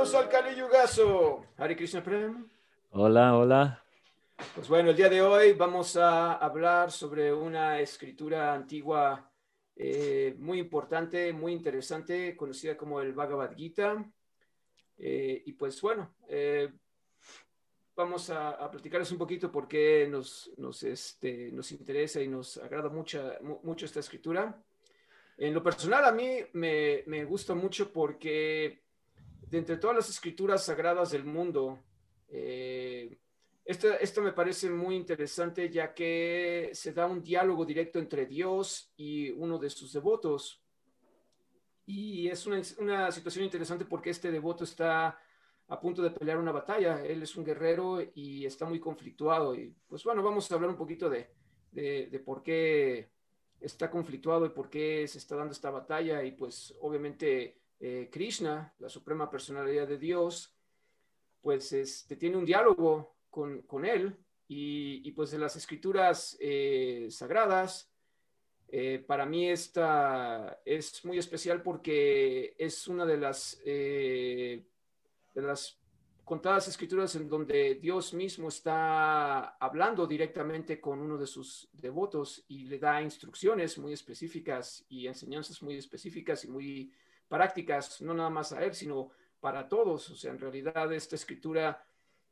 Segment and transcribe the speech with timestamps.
[0.00, 1.44] Bienvenidos al Kali Yugazo.
[1.58, 2.48] Hare Krishna Prem.
[2.92, 3.84] Hola, hola.
[4.54, 9.30] Pues bueno, el día de hoy vamos a hablar sobre una escritura antigua
[9.76, 14.02] eh, muy importante, muy interesante, conocida como el Bhagavad Gita.
[14.96, 16.72] Eh, y pues bueno, eh,
[17.94, 22.56] vamos a, a, platicarles un poquito por qué nos, nos, este, nos interesa y nos
[22.56, 24.64] agrada mucha, mucho esta escritura.
[25.36, 28.80] En lo personal, a mí me, me gusta mucho porque
[29.50, 31.80] de entre todas las escrituras sagradas del mundo,
[32.28, 33.18] eh,
[33.64, 38.92] esto, esto, me parece muy interesante ya que se da un diálogo directo entre Dios
[38.96, 40.62] y uno de sus devotos.
[41.86, 45.18] Y es una, situación interesante porque este devoto está
[45.66, 47.04] a punto de pelear una batalla.
[47.04, 49.54] Él es un guerrero y está muy conflictuado.
[49.54, 51.30] Y pues bueno, vamos a hablar un poquito de,
[51.72, 53.10] de por qué
[53.60, 56.22] está conflictuado y por qué se está dando esta batalla.
[56.22, 60.54] Y pues obviamente eh, Krishna, la suprema personalidad de Dios,
[61.40, 64.14] pues este, tiene un diálogo con, con él
[64.46, 67.90] y, y, pues de las escrituras eh, sagradas,
[68.68, 74.62] eh, para mí esta es muy especial porque es una de las, de
[75.34, 75.80] las
[76.22, 82.66] contadas escrituras en donde Dios mismo está hablando directamente con uno de sus devotos y
[82.66, 86.92] le da instrucciones muy específicas y enseñanzas muy específicas y muy
[87.30, 90.10] prácticas, no nada más a él, sino para todos.
[90.10, 91.82] O sea, en realidad esta escritura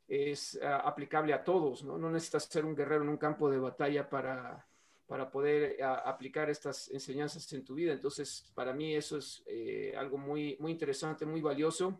[0.07, 1.97] es uh, aplicable a todos, ¿no?
[1.97, 4.67] No necesitas ser un guerrero en un campo de batalla para,
[5.07, 7.93] para poder uh, aplicar estas enseñanzas en tu vida.
[7.93, 11.97] Entonces, para mí eso es eh, algo muy, muy interesante, muy valioso.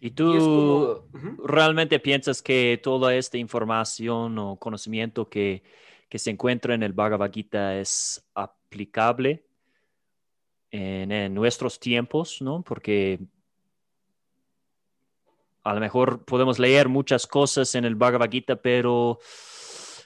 [0.00, 1.44] ¿Y tú y como, uh -huh.
[1.44, 5.64] realmente piensas que toda esta información o conocimiento que,
[6.08, 9.47] que se encuentra en el Bhagavad Gita es aplicable
[10.70, 12.62] en, nuestros tiempos, ¿no?
[12.62, 13.18] Porque
[15.64, 19.18] a lo mejor podemos leer muchas cosas en el Bhagavad Gita, pero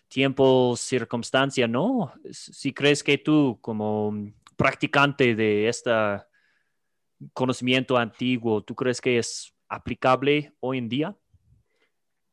[0.09, 2.13] tiempo, circunstancia, ¿no?
[2.31, 4.15] Si crees que tú, como
[4.57, 5.91] practicante de este
[7.33, 11.17] conocimiento antiguo, ¿tú crees que es aplicable hoy en día?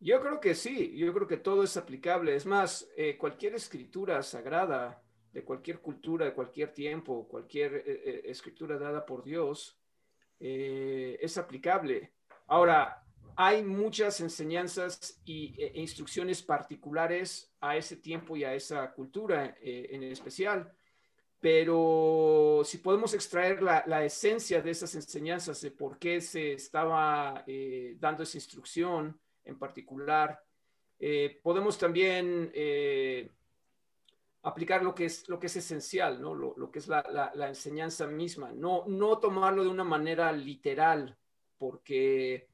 [0.02, 2.36] Yo creo que sí, yo creo que todo es aplicable.
[2.36, 5.02] Es más, eh, cualquier escritura sagrada
[5.32, 9.78] de cualquier cultura, de cualquier tiempo, cualquier eh, eh, escritura dada por Dios,
[10.40, 12.14] eh, es aplicable.
[12.48, 13.04] Ahora,
[13.36, 19.56] hay muchas enseñanzas y, e, e instrucciones particulares a ese tiempo y a esa cultura
[19.62, 20.74] en especial,
[21.40, 27.46] pero si podemos extraer la, la, esencia de esas enseñanzas, de por qué se estaba
[27.96, 30.44] dando esa instrucción en particular,
[31.42, 32.52] podemos también
[34.44, 36.34] aplicar lo que es, lo que es esencial, ¿no?
[36.34, 40.32] lo, lo que es la, la, la, enseñanza misma, no, no tomarlo de una manera
[40.32, 41.18] literal,
[41.58, 42.48] porque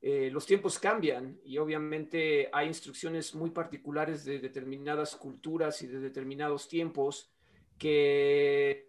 [0.00, 6.00] eh, los tiempos cambian y obviamente hay instrucciones muy particulares de determinadas culturas y de
[6.00, 7.30] determinados tiempos
[7.78, 8.88] que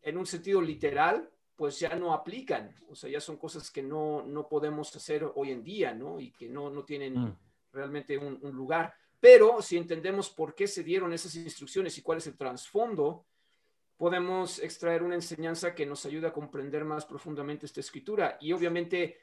[0.00, 4.22] en un sentido literal pues ya no aplican, o sea, ya son cosas que no,
[4.22, 6.20] no podemos hacer hoy en día, ¿no?
[6.20, 7.38] Y que no, no tienen mm.
[7.72, 8.94] realmente un, un lugar.
[9.20, 13.26] Pero si entendemos por qué se dieron esas instrucciones y cuál es el trasfondo,
[13.96, 18.36] podemos extraer una enseñanza que nos ayuda a comprender más profundamente esta escritura.
[18.40, 19.18] Y obviamente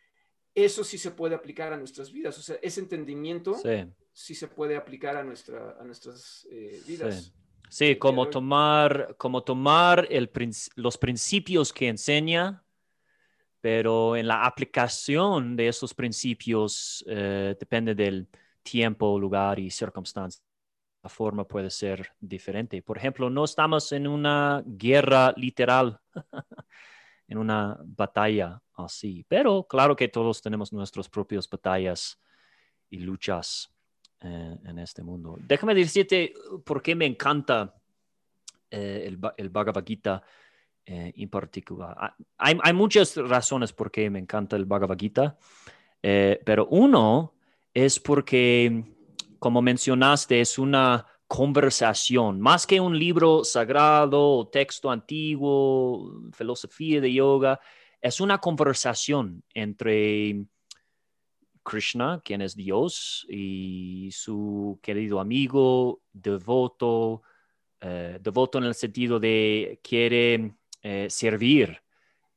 [0.56, 2.38] eso sí se puede aplicar a nuestras vidas.
[2.38, 7.26] O sea, ese entendimiento sí, sí se puede aplicar a, nuestra, a nuestras eh, vidas.
[7.26, 7.34] Sí.
[7.70, 10.30] Sí, como tomar, como tomar el,
[10.76, 12.64] los principios que enseña,
[13.62, 18.28] pero en la aplicación de esos principios eh, depende del,
[18.64, 20.44] tiempo, lugar y circunstancia.
[21.04, 22.82] La forma puede ser diferente.
[22.82, 26.00] Por ejemplo, no estamos en una guerra literal,
[27.28, 32.20] en una batalla así, pero claro que todos tenemos nuestras propias batallas
[32.90, 33.70] y luchas
[34.22, 35.38] eh, en este mundo.
[35.40, 37.76] Déjame decirte por qué me encanta
[38.72, 40.24] eh, el, el, Bhagavad Gita
[40.86, 41.96] eh, en particular.
[41.98, 45.38] Ah, hay, hay, muchas razones por qué me encanta el Bhagavad Gita,
[46.02, 47.36] eh, pero uno
[47.74, 48.84] es porque,
[49.40, 57.12] como mencionaste, es una conversación, más que un libro sagrado o texto antiguo, filosofía de
[57.12, 57.60] yoga,
[58.02, 60.46] es una conversación entre
[61.64, 67.24] Krishna, quien es Dios, y su querido amigo, devoto,
[67.82, 71.82] eh, devoto en el sentido de quiere eh, servir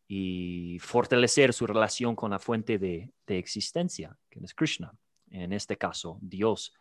[0.09, 4.97] y fortalecer su relación con la fuente de, de existencia, que es Krishna
[5.31, 6.73] en este caso, Dios.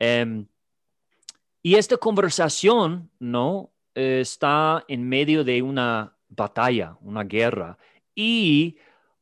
[0.00, 0.46] Um,
[1.62, 3.72] y esta conversación, ¿no?
[3.94, 7.78] está en medio de una batalla, una guerra,
[8.14, 8.76] y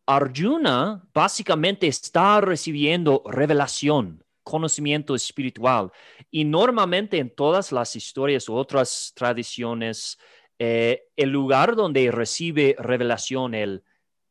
[0.06, 5.90] Arjuna básicamente está recibiendo revelación, conocimiento espiritual.
[6.30, 10.18] Y normalmente en todas las historias u otras tradiciones,
[10.58, 13.82] eh, el lugar donde recibe revelación el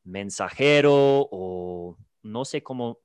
[0.04, 0.94] mensajero
[1.31, 3.00] o no sé cómo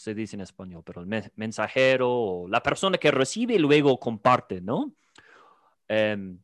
[0.00, 4.60] se dice en español, pero el mensajero o la persona que recibe y luego comparte,
[4.60, 4.94] ¿no?
[5.88, 6.38] Em,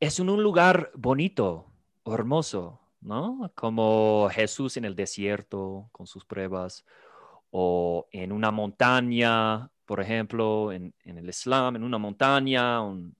[0.00, 1.72] es en un lugar bonito,
[2.04, 3.52] hermoso, ¿no?
[3.54, 6.84] Como Jesús en el desierto con sus pruebas
[7.50, 13.14] o en una montaña, por ejemplo, en, el Islam, en una montaña, un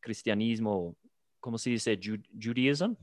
[0.00, 0.96] cristianismo,
[1.38, 2.00] ¿cómo se dice?
[2.02, 2.96] Judaismo.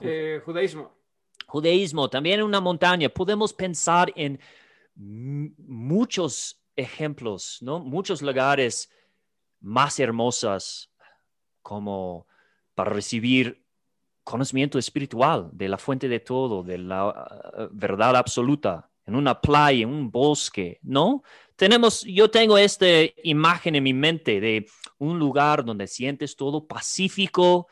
[0.00, 1.03] Eh, judaísmo.
[1.46, 3.08] Judaísmo, también en una montaña.
[3.08, 4.40] Podemos pensar en
[4.96, 7.80] muchos ejemplos, ¿no?
[7.80, 8.90] Muchos lugares
[9.60, 10.90] más hermosos
[11.62, 12.26] como
[12.74, 13.64] para recibir
[14.22, 19.82] conocimiento espiritual de la fuente de todo, de la uh, verdad absoluta, en una playa,
[19.82, 21.22] en un bosque, ¿no?
[21.56, 22.86] Tenemos, yo tengo esta
[23.22, 24.66] imagen en mi mente de
[24.98, 27.68] un lugar donde sientes todo pacífico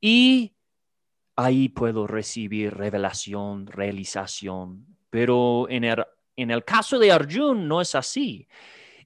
[0.00, 0.53] y
[1.36, 4.86] ahí puedo recibir revelación, realización.
[5.10, 6.04] Pero en el,
[6.36, 8.48] en el caso de Arjun no es así.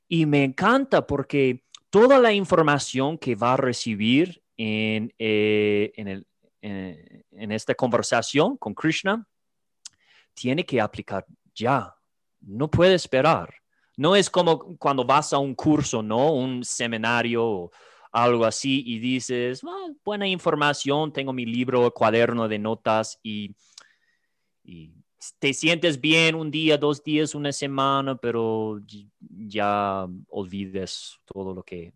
[0.09, 6.27] Y me encanta porque toda la información que va a recibir en, eh, en, el,
[6.63, 9.27] en, esta conversación con Krishna
[10.35, 11.95] tiene que aplicar ya.
[12.41, 13.55] No puede esperar.
[13.97, 16.33] No es como cuando vas a un curso, ¿no?
[16.33, 17.71] Un seminario
[18.13, 23.55] algo así y dices, ah, buena información, tengo mi libro, cuaderno de notas y,
[24.65, 24.93] y
[25.39, 28.81] te sientes bien un día, dos días, una semana, pero
[29.19, 31.93] ya olvides todo lo que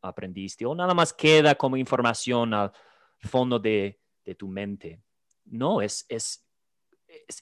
[0.00, 2.72] aprendiste o nada más queda como información al
[3.20, 3.98] fondo de,
[4.38, 5.02] tu mente.
[5.44, 6.46] No, es, es,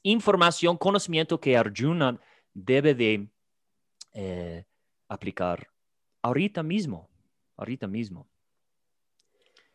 [0.02, 2.20] información, conocimiento que Arjuna
[2.52, 3.28] debe de
[4.12, 4.64] eh,
[5.08, 5.68] aplicar
[6.22, 7.08] ahorita mismo,
[7.62, 8.28] ahorita mismo.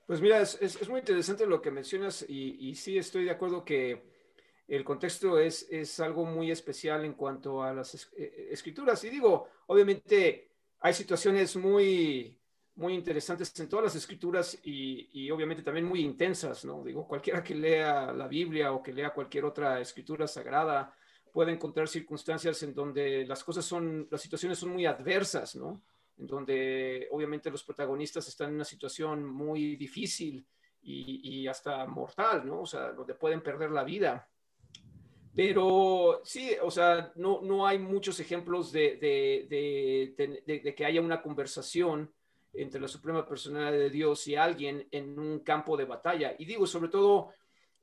[0.06, 4.04] Pues mira, es, muy interesante lo que mencionas y, y sí estoy de acuerdo que
[4.68, 9.04] el contexto es, es algo muy especial en cuanto a las eh, escrituras.
[9.04, 12.38] Y digo, obviamente hay situaciones muy,
[12.76, 16.84] muy interesantes en todas las escrituras y, obviamente también muy intensas, ¿no?
[16.84, 20.94] Digo, cualquiera que lea la Biblia o que lea cualquier otra escritura sagrada
[21.32, 25.82] puede encontrar circunstancias en donde las cosas son, las situaciones son muy adversas, ¿no?
[26.18, 30.46] En donde obviamente los protagonistas están en una situación muy difícil
[30.82, 32.62] y, hasta mortal, ¿no?
[32.62, 34.30] O sea, donde pueden perder la vida.
[35.36, 42.12] Pero sí, o sea, no, no hay muchos ejemplos de, de que haya una conversación
[42.54, 46.36] entre la suprema personalidad de Dios y alguien en un campo de batalla.
[46.38, 47.34] Y digo, sobre todo,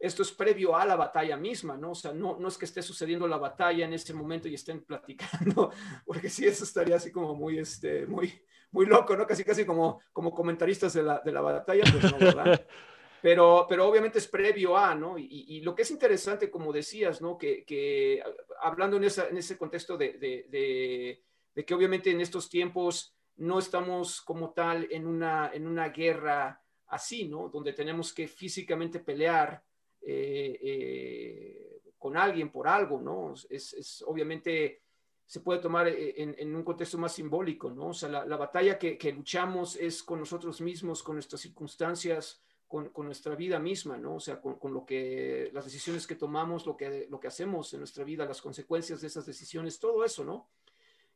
[0.06, 1.92] esto es previo a la batalla misma, ¿no?
[1.92, 4.84] O sea, no, no es que esté sucediendo la batalla en este momento y estén
[4.84, 5.70] platicando,
[6.06, 8.32] porque sí, eso estaría así como muy, este, muy,
[8.70, 9.26] muy loco, ¿no?
[9.26, 12.66] Casi, casi como, como comentaristas de la, de la batalla, pues no, ¿verdad?
[13.22, 15.16] Pero, pero obviamente es previo a, ¿no?
[15.16, 17.38] Y, y lo que es interesante, como decías, ¿no?
[17.38, 18.22] Que, que
[18.60, 21.24] hablando en, esa, en ese contexto de, de, de,
[21.54, 26.62] de que obviamente en estos tiempos no estamos como tal en una, en una guerra
[26.88, 27.48] así, ¿no?
[27.48, 29.64] Donde tenemos que físicamente pelear
[30.06, 33.34] eh, eh, con alguien por algo, ¿no?
[33.48, 34.82] Es, obviamente
[35.26, 37.88] se puede tomar eh, en, un contexto más simbólico, ¿no?
[37.88, 43.34] O sea, la, batalla que, luchamos es con nosotros mismos, con nuestras circunstancias, con, nuestra
[43.34, 44.16] vida misma, ¿no?
[44.16, 47.80] O sea, con, lo que, las decisiones que tomamos, lo que, lo que hacemos en
[47.80, 50.48] nuestra vida, las consecuencias de esas decisiones, todo eso, ¿no?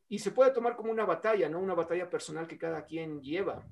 [0.09, 1.59] y se puede tomar como una batalla, ¿no?
[1.59, 3.63] Una batalla personal que cada quien lleva.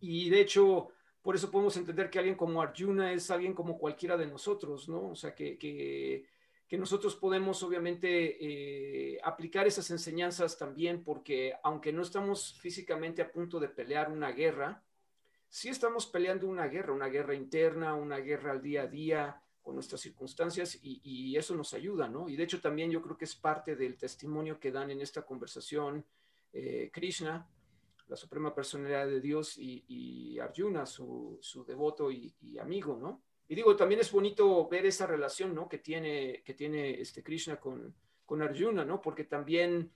[0.00, 0.88] Y de hecho,
[1.22, 5.10] por eso podemos entender que alguien como Arjuna es alguien como cualquiera de nosotros, ¿no?
[5.10, 6.26] O sea, que, que,
[6.76, 13.60] nosotros podemos obviamente eh, aplicar esas enseñanzas también porque aunque no estamos físicamente a punto
[13.60, 14.82] de pelear una guerra,
[15.50, 19.74] sí estamos peleando una guerra, una guerra interna, una guerra al día a día, con
[19.74, 22.28] nuestras circunstancias y, eso nos ayuda, ¿no?
[22.28, 25.22] Y de hecho también yo creo que es parte del testimonio que dan en esta
[25.22, 26.04] conversación
[26.52, 27.46] eh, Krishna,
[28.12, 33.22] la suprema personalidad de Dios, y, Arjuna, su, devoto y, amigo, ¿no?
[33.48, 35.66] Y digo, también es bonito ver esa relación, ¿no?
[35.66, 37.94] Que tiene, que tiene este Krishna con,
[38.26, 39.00] con Arjuna, ¿no?
[39.00, 39.90] Porque también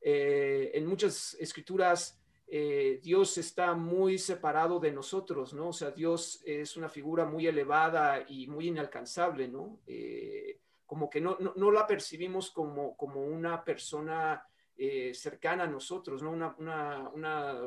[0.00, 5.68] eh, en muchas escrituras eh, Dios está muy separado de nosotros, ¿no?
[5.68, 9.78] O sea, Dios es una figura muy elevada y muy inalcanzable, ¿no?
[9.86, 14.44] Eh, como que no, no, la percibimos como, como una persona
[14.82, 16.30] eh, cercana a nosotros, ¿no?
[16.30, 17.60] Una, una, una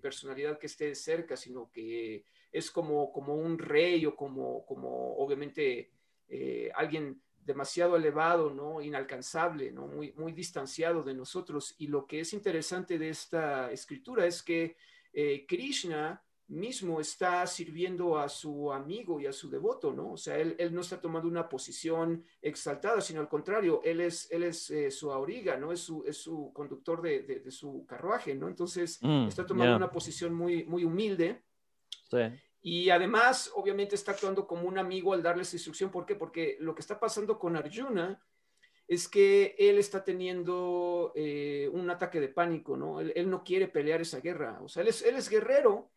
[0.00, 5.90] personalidad que esté cerca, sino que es como, como un rey o como, como obviamente
[6.28, 8.80] eh, alguien demasiado elevado, ¿no?
[8.80, 9.88] Inalcanzable, ¿no?
[9.88, 11.74] Muy, muy distanciado de nosotros.
[11.78, 14.76] Y lo que es interesante de esta escritura es que
[15.12, 20.12] eh, Krishna mismo está sirviendo a su amigo y a su devoto, ¿no?
[20.12, 24.44] O sea, él, no está tomando una posición exaltada, sino al contrario, él es, él
[24.44, 25.72] es eh, su auriga, ¿no?
[25.72, 28.48] Es su, es su conductor de, su carruaje, ¿no?
[28.48, 31.42] Entonces, mm, está tomando una posición muy, muy humilde.
[32.10, 32.18] Sí.
[32.60, 35.90] Y además, obviamente, está actuando como un amigo al darles instrucción.
[35.90, 36.14] ¿Por qué?
[36.14, 38.22] Porque lo que está pasando con Arjuna
[38.86, 43.00] es que él está teniendo eh, un ataque de pánico, ¿no?
[43.00, 44.60] Él, no quiere pelear esa guerra.
[44.62, 45.90] O sea, él es, él es guerrero,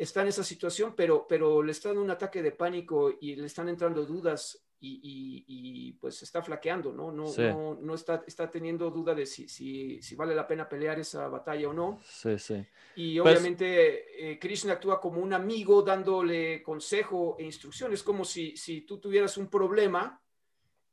[0.00, 3.46] está en esa situación, pero, pero le está dando un ataque de pánico y le
[3.46, 7.12] están entrando dudas y, pues está flaqueando, ¿no?
[7.12, 10.98] No, no, no, está, está teniendo duda de si, si, si, vale la pena pelear
[10.98, 12.00] esa batalla o no.
[12.02, 12.64] Sí, sí.
[12.96, 18.56] Y pues obviamente eh, Krishna actúa como un amigo dándole consejo e instrucciones, como si,
[18.56, 20.22] si tú tuvieras un problema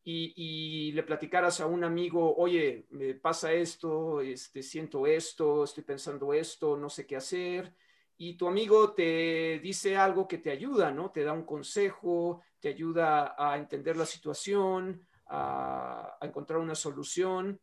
[0.04, 5.86] y, y, le platicaras a un amigo, oye, me pasa esto, este, siento esto, estoy
[5.86, 7.74] pensando esto, no sé qué hacer
[8.18, 11.12] y tu amigo te dice algo que te ayuda, ¿no?
[11.12, 17.60] Te da un consejo, te ayuda a entender la situación, a, encontrar una solución.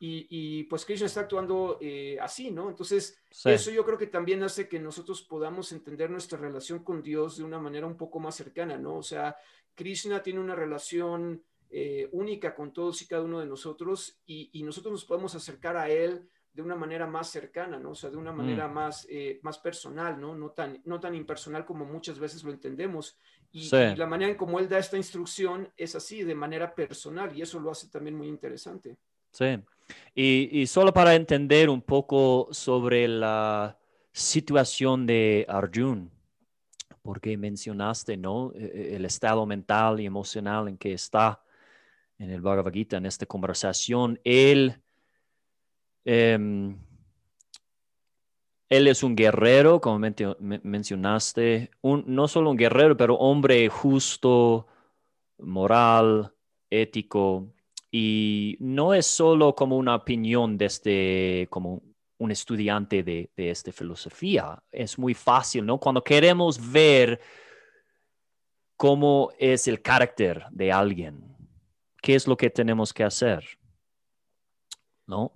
[0.00, 2.68] Y, pues Krishna está actuando eh, así, ¿no?
[2.68, 7.38] Entonces, eso yo creo que también hace que nosotros podamos entender nuestra relación con Dios
[7.38, 8.98] de una manera un poco más cercana, ¿no?
[8.98, 9.36] O sea,
[9.74, 14.62] Krishna tiene una relación eh, única con todos y cada uno de nosotros y, y
[14.62, 16.28] nosotros nos podemos acercar a Él
[16.58, 17.90] de una manera más cercana, ¿no?
[17.90, 18.74] O sea, de una manera mm.
[18.74, 20.34] más, eh, más personal, ¿no?
[20.34, 23.16] No tan, no tan impersonal como muchas veces lo entendemos.
[23.52, 27.42] Y, la manera en cómo él da esta instrucción es así, de manera personal, y
[27.42, 28.96] eso lo hace también muy interesante.
[29.30, 29.60] Sí.
[30.16, 33.78] Y, y solo para entender un poco sobre la
[34.10, 36.10] situación de Arjun,
[37.02, 38.52] porque mencionaste, ¿no?
[38.52, 41.40] E, e, el estado mental y emocional en que está
[42.18, 44.82] en el Bhagavad Gita, en esta conversación, él
[46.10, 46.74] Em,
[48.70, 49.98] él es un guerrero, como
[50.38, 54.66] mencionaste, no solo un guerrero, pero hombre justo,
[55.36, 56.32] moral,
[56.70, 57.52] ético,
[57.90, 61.82] y no es solo como una opinión desde como
[62.16, 64.62] un estudiante de, de esta filosofía.
[64.72, 65.78] Es muy fácil, ¿no?
[65.78, 67.20] Cuando queremos ver
[68.78, 71.36] cómo es el carácter de alguien,
[72.00, 73.44] qué es lo que tenemos que hacer,
[75.06, 75.32] ¿no?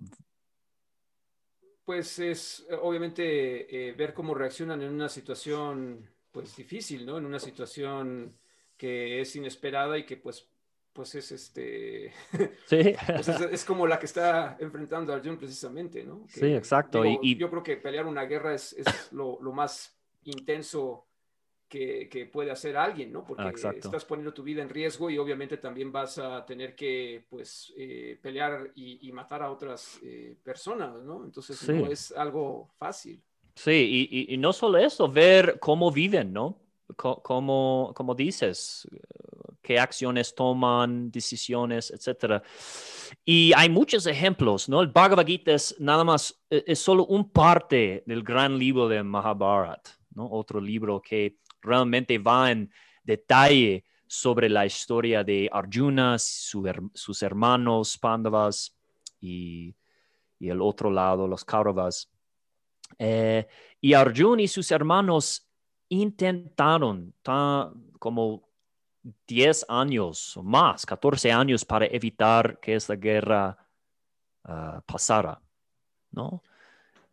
[1.84, 7.18] Pues es eh, obviamente eh, ver cómo reaccionan en una situación pues difícil, ¿no?
[7.18, 8.34] En una situación
[8.76, 10.48] que es inesperada y que pues
[10.92, 12.12] pues es este
[12.66, 12.94] sí.
[13.06, 16.24] Pues, es, como la que está enfrentando a Arjun precisamente, ¿no?
[16.28, 17.04] sí, exacto.
[17.04, 21.06] y, yo creo que pelear una guerra es, es lo, lo, más intenso
[21.72, 23.24] que, puede hacer alguien, ¿no?
[23.24, 27.24] Porque ah, estás poniendo tu vida en riesgo y obviamente también vas a tener que,
[27.30, 31.24] pues, eh, pelear y, matar a otras eh, personas, ¿no?
[31.24, 33.22] Entonces no es algo fácil.
[33.54, 36.58] Sí, y, y, no solo eso, ver cómo viven, ¿no?
[36.96, 38.86] Cómo, como dices,
[39.62, 42.42] qué acciones toman, decisiones, etcétera.
[43.24, 44.80] Y hay muchos ejemplos, ¿no?
[44.80, 49.02] El Bhagavad Gita es nada más, e, es solo un parte del gran libro de
[49.02, 50.28] Mahabharata, ¿no?
[50.30, 52.70] Otro libro que realmente va en
[53.04, 58.76] detalle sobre la historia de Arjuna, sus hermanos Pandavas
[59.20, 59.74] y,
[60.38, 62.10] el otro lado, los Kauravas.
[62.98, 63.46] Eh,
[63.80, 65.48] y Arjuna y sus hermanos
[65.88, 67.14] intentaron
[67.98, 68.48] como
[69.26, 73.56] 10 años o más, 14 años para evitar que esta guerra
[74.44, 75.40] ah, pasara,
[76.10, 76.42] ¿no?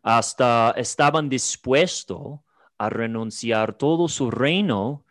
[0.02, 2.40] Hasta estaban dispuestos
[2.80, 5.04] a renunciar todo su reino,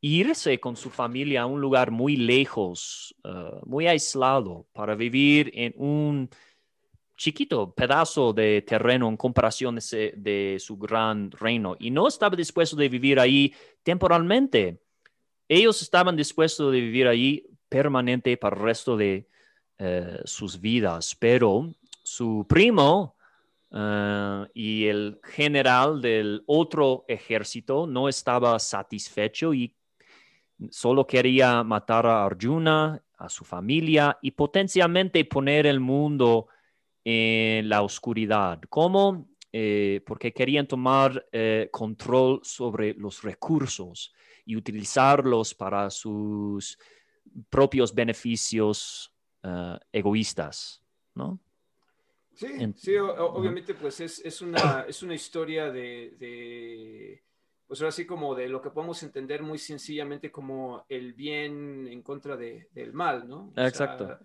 [0.00, 5.74] irse con su familia a un lugar muy lejos, eh, muy aislado, para vivir en
[5.76, 6.30] un
[7.16, 11.74] chiquito pedazo de terreno en comparación de, su gran reino.
[11.80, 13.52] Y no estaba dispuesto de vivir ahí
[13.82, 14.80] temporalmente.
[15.48, 19.26] Ellos estaban dispuestos de vivir ahí permanente para el resto de
[19.78, 23.15] eh, sus vidas, pero su primo
[23.70, 29.74] Ah, y el general del otro ejército no estaba satisfecho y
[30.70, 36.48] solo quería matar a Arjuna, a su familia y potencialmente poner el mundo
[37.04, 38.60] en la oscuridad.
[38.68, 39.28] ¿Cómo?
[39.52, 44.12] Eh, porque querían tomar eh, control sobre los recursos
[44.44, 46.78] y utilizarlos para sus
[47.48, 50.82] propios beneficios ah, egoístas,
[51.14, 51.40] ¿no?
[52.36, 57.22] Sí, sí obviamente pues es, es, una, es una historia de,
[57.66, 62.02] pues ahora sí como de lo que podemos entender muy sencillamente como el bien en
[62.02, 63.52] contra de, del mal, ¿no?
[63.56, 64.18] Exacto.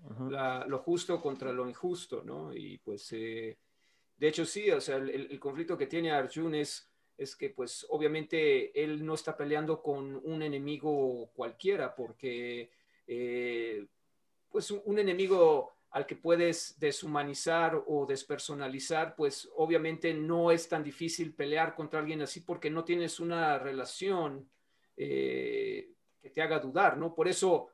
[0.67, 2.53] lo justo contra lo injusto, ¿no?
[2.53, 3.57] Y pues, eh,
[4.17, 8.83] de hecho sí, o sea, el, conflicto que tiene Arjun es, es que pues obviamente
[8.83, 12.71] él no está peleando con un enemigo cualquiera, porque
[13.07, 13.87] eh,
[14.49, 21.33] pues un enemigo al que puedes deshumanizar o despersonalizar, pues obviamente no es tan difícil
[21.33, 24.49] pelear contra alguien así porque no tienes una relación
[24.95, 27.13] eh, que te haga dudar, ¿no?
[27.13, 27.67] Por eso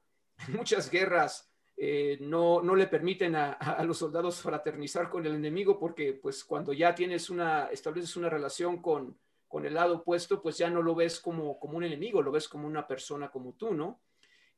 [0.48, 6.14] muchas guerras eh, no, no, le permiten a, los soldados fraternizar con el enemigo porque
[6.14, 9.16] pues cuando ya tienes una, estableces una relación con,
[9.48, 12.50] con el lado opuesto, pues ya no lo ves como, como un enemigo, lo ves
[12.50, 14.02] como una persona como tú, ¿no?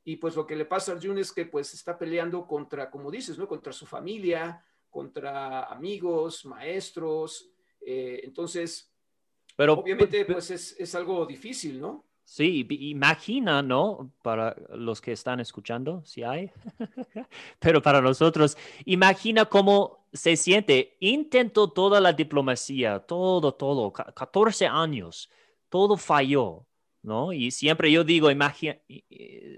[0.04, 3.10] Y pues lo que le pasa a Arjun es que pues está peleando contra, como
[3.10, 3.46] dices, ¿no?
[3.46, 7.50] Contra su familia, contra amigos, maestros.
[7.80, 8.92] Eh, entonces,
[9.56, 12.04] pero, obviamente pues es, es, algo difícil, ¿no?
[12.24, 14.12] Sí, imagina, ¿no?
[14.22, 16.50] Para los que están escuchando, si hay,
[17.58, 20.96] pero para nosotros, imagina cómo se siente.
[21.00, 25.28] Intentó toda la diplomacia, todo, todo, 14 años,
[25.68, 26.66] todo falló.
[27.02, 27.32] ¿No?
[27.32, 28.28] Y siempre yo digo,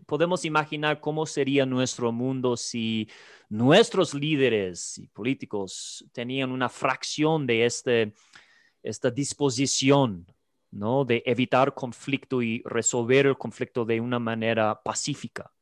[0.07, 3.09] podemos imaginar cómo sería nuestro mundo si
[3.49, 8.15] nuestros líderes y políticos tenían una fracción de este,
[8.83, 10.27] esta disposición.
[10.73, 15.53] De evitar conflicto y resolver el conflicto de una manera pacífica.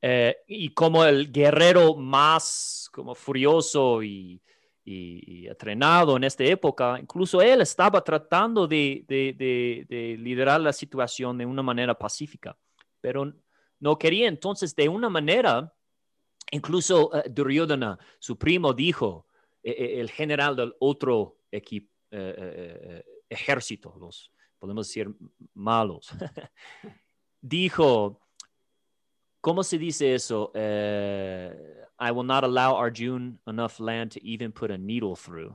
[0.00, 4.40] Eh, y como el guerrero más como furioso y,
[4.84, 9.04] y, entrenado en esta época, incluso él estaba tratando de,
[10.18, 12.56] liderar la situación de una manera pacífica,
[13.00, 13.32] pero
[13.80, 14.28] no quería.
[14.28, 15.72] Entonces, de una manera,
[16.50, 19.26] incluso uh, Duryodhana, su primo, dijo,
[19.62, 25.12] e, e, el general del otro equipo, eh, eh, ejército, los podemos decir
[25.54, 26.10] malos,
[27.40, 28.20] dijo,
[29.44, 30.50] ¿cómo se dice eso?
[30.54, 35.54] I will not allow Arjun enough land to even put a needle through.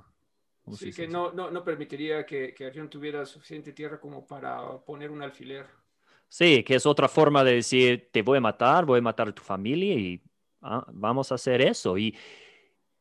[0.77, 5.09] Sí, que no, no, no, permitiría que, que Arjun tuviera suficiente tierra como para poner
[5.09, 5.65] un alfiler.
[6.27, 9.31] Sí, que es otra forma de decir, te voy a matar, voy a matar a
[9.31, 10.21] tu familia y
[10.61, 11.97] ah, vamos a hacer eso.
[11.97, 12.15] Y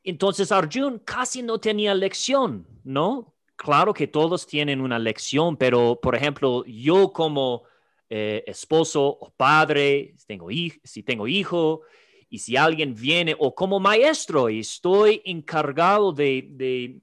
[0.03, 3.35] entonces Arjun casi no tenía lección, ¿no?
[3.57, 7.65] Claro que todos tienen una lección, pero por ejemplo, yo como
[8.11, 10.49] eh, esposo o padre, si tengo,
[10.83, 11.83] si tengo hijo,
[12.31, 17.01] y si alguien viene o como maestro y estoy encargado de,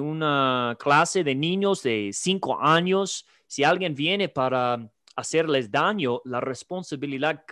[0.00, 7.44] una clase de niños de cinco años, si alguien viene para hacerles daño, la responsabilidad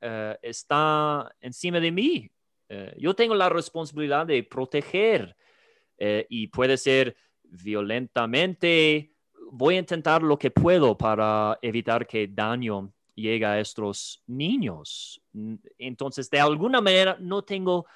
[0.00, 2.30] eh, está encima de mí.
[2.68, 5.36] Eh, yo tengo la responsabilidad de proteger
[6.28, 9.17] y puede ser violentamente.
[9.50, 15.20] Voy a intentar lo que puedo para evitar que daño llega a estos niños.
[15.78, 17.86] Entonces, de alguna manera, no tengo,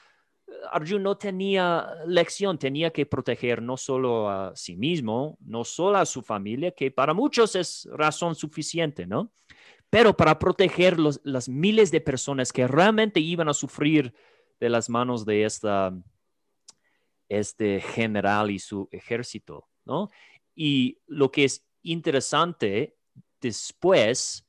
[0.71, 6.07] Arjun no tenía lección, tenía que proteger no solo a sí mismo, no solo a
[6.07, 9.33] su familia, que para muchos es razón suficiente, ¿no?
[9.91, 14.15] Pero para proteger los, las miles de personas que realmente iban a sufrir
[14.59, 15.93] de las manos de esta,
[17.29, 20.11] este general y su ejército, ¿no?
[20.55, 22.97] Y lo que es interesante
[23.41, 24.47] después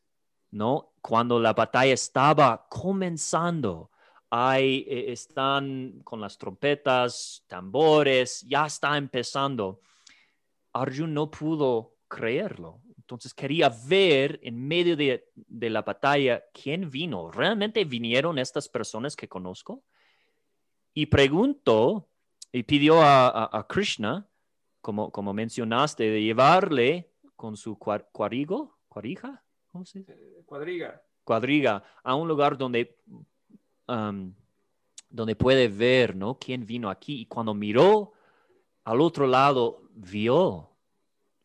[0.53, 0.93] ¿no?
[1.01, 3.89] Cuando la batalla estaba comenzando,
[4.29, 9.81] ahí eh, están con las trompetas, tambores, ya está empezando.
[10.71, 12.81] Arjun no pudo creerlo.
[12.97, 15.25] Entonces quería ver en medio de,
[15.69, 17.31] la batalla quién vino.
[17.31, 19.83] ¿Realmente vinieron estas personas que conozco?
[20.93, 22.09] Y preguntó
[22.51, 24.29] y pidió a, Krishna,
[24.83, 30.43] como, como mencionaste, de llevarle con su cuarigo, cuarija, ¿cómo se dice?
[30.45, 31.01] Cuadriga.
[31.23, 32.97] Cuadriga, a un lugar donde,
[35.09, 36.37] donde puede ver, ¿no?
[36.37, 37.21] ¿Quién vino aquí?
[37.21, 38.11] Y cuando miró
[38.83, 40.69] al otro lado, vio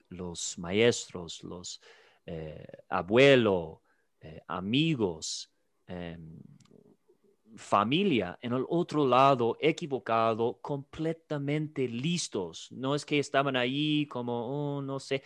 [0.08, 1.80] los maestros, los
[2.26, 3.78] eh, abuelos,
[4.20, 5.48] eh, amigos,
[5.86, 6.40] em,
[7.58, 12.68] familia en el otro lado, equivocado, completamente listos.
[12.70, 15.22] No es que estaban ahí como, oh, no sé,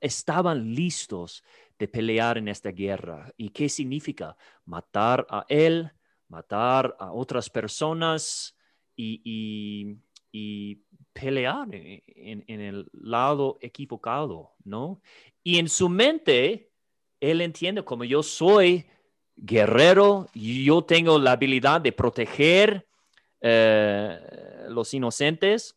[0.00, 1.42] estaban listos
[1.78, 3.32] de pelear en esta guerra.
[3.36, 4.36] ¿Y qué significa?
[4.64, 5.90] Matar a él,
[6.28, 8.56] matar a otras personas
[8.96, 9.96] y,
[11.12, 15.00] pelear en, el lado equivocado, ¿no?
[15.42, 16.70] Y en su mente,
[17.20, 18.86] él entiende como yo soy
[19.38, 22.86] guerrero, yo tengo la habilidad de proteger
[23.40, 25.76] eh, los inocentes,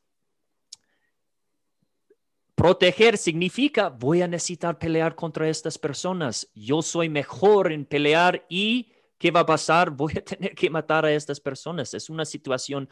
[2.56, 6.50] proteger significa voy a necesitar pelear contra estas personas.
[6.54, 9.90] Yo soy mejor en pelear y ¿qué va a pasar?
[9.92, 11.94] Voy a tener que matar a estas personas.
[11.94, 12.90] Es una situación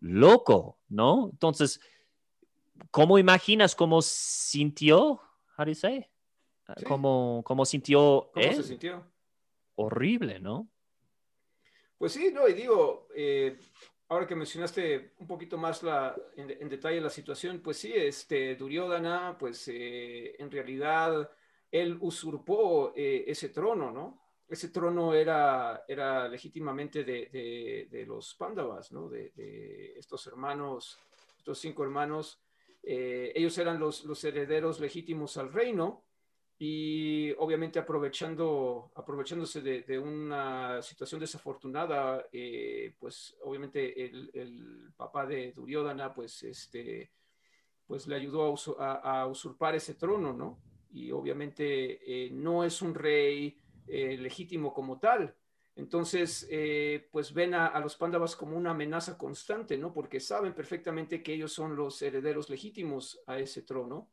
[0.00, 1.28] loco, ¿no?
[1.30, 1.80] Entonces,
[2.90, 5.20] ¿cómo imaginas cómo sintió?
[5.56, 6.06] How do you say?
[6.86, 9.02] ¿Cómo, ¿Cómo, sintió ¿Cómo se sintió?
[9.80, 10.68] Horrible, ¿no?
[11.96, 13.56] Pues sí, no, y digo, eh,
[14.08, 19.36] ahora que mencionaste un poquito más la, en, detalle la situación, pues sí, este Duryodhana,
[19.38, 21.30] pues eh, en realidad
[21.70, 24.20] él usurpó eh, ese trono, ¿no?
[24.48, 29.08] Ese trono era, era legítimamente de, de, los Pandavas, ¿no?
[29.08, 30.98] De, estos hermanos,
[31.36, 32.42] estos cinco hermanos.
[32.82, 36.07] Ellos eran los, los herederos legítimos al reino
[36.60, 46.12] y obviamente aprovechando, aprovechándose de, una situación desafortunada, eh, pues obviamente el, papá de Duryodhana,
[46.12, 47.12] pues, este,
[47.86, 50.58] pues le ayudó a, usurpar ese trono, ¿no?
[50.90, 55.36] Y obviamente eh, no es un rey eh, legítimo como tal.
[55.76, 56.48] Entonces,
[57.12, 59.92] pues ven a, a, los pándavas como una amenaza constante, ¿no?
[59.92, 64.10] Porque saben perfectamente que ellos son los herederos legítimos a ese trono.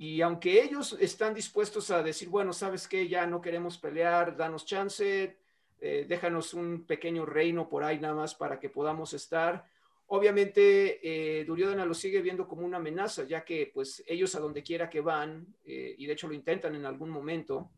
[0.00, 4.64] Y aunque ellos están dispuestos a decir, bueno, sabes que ya no queremos pelear, danos
[4.64, 5.36] chance,
[5.78, 9.62] eh, déjanos un pequeño reino por ahí nada más para que podamos estar.
[10.06, 11.00] Obviamente,
[11.40, 15.02] eh, lo sigue viendo como una amenaza, ya que pues ellos a donde quiera que
[15.02, 17.70] van, eh, y de hecho lo intentan en algún momento,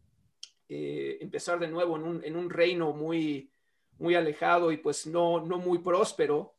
[0.69, 3.51] eh, empezar de nuevo en un, en un, reino muy,
[3.99, 6.55] muy alejado y pues no, no muy próspero,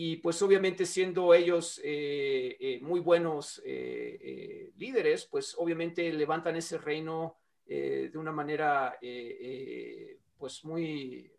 [0.00, 6.78] y pues obviamente siendo ellos eh, eh, muy buenos eh, líderes, pues obviamente levantan ese
[6.78, 8.96] reino de una manera
[10.38, 11.32] pues muy,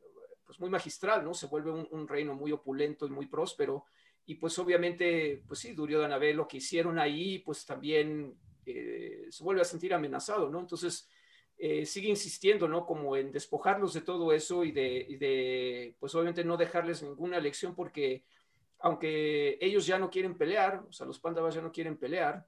[0.45, 1.33] pues muy magistral, ¿no?
[1.33, 3.85] Se vuelve un, reino muy opulento y muy próspero.
[4.25, 9.61] Y pues obviamente, pues sí, Duryodhana ve lo que hicieron ahí, pues también se vuelve
[9.61, 10.59] a sentir amenazado, ¿no?
[10.59, 11.09] Entonces,
[11.85, 12.85] sigue insistiendo, ¿no?
[12.85, 17.37] Como en despojarlos de todo eso y de, y de, pues obviamente no dejarles ninguna
[17.37, 18.25] elección porque
[18.79, 22.45] aunque ellos ya no quieren pelear, o sea, los Pandavas ya no quieren pelear,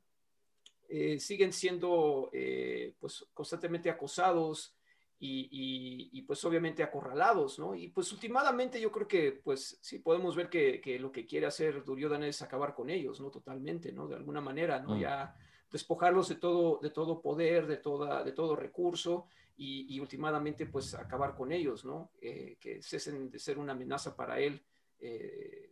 [0.88, 4.76] eh, siguen siendo eh, pues constantemente acosados
[5.24, 7.76] y, pues obviamente acorralados, ¿no?
[7.76, 11.84] Y pues últimamente yo creo que pues sí podemos ver que, lo que quiere hacer
[11.84, 13.30] Duryodhana es acabar con ellos, ¿no?
[13.30, 14.08] Totalmente, ¿no?
[14.08, 14.96] De alguna manera, ¿no?
[14.96, 15.00] Mm.
[15.00, 15.36] Ya
[15.70, 21.36] despojarlos de todo, de todo poder, de, toda, de todo recurso y, últimamente pues acabar
[21.36, 22.12] con ellos, ¿no?
[22.20, 24.64] Eh, que cesen de ser una amenaza para él
[25.00, 25.71] de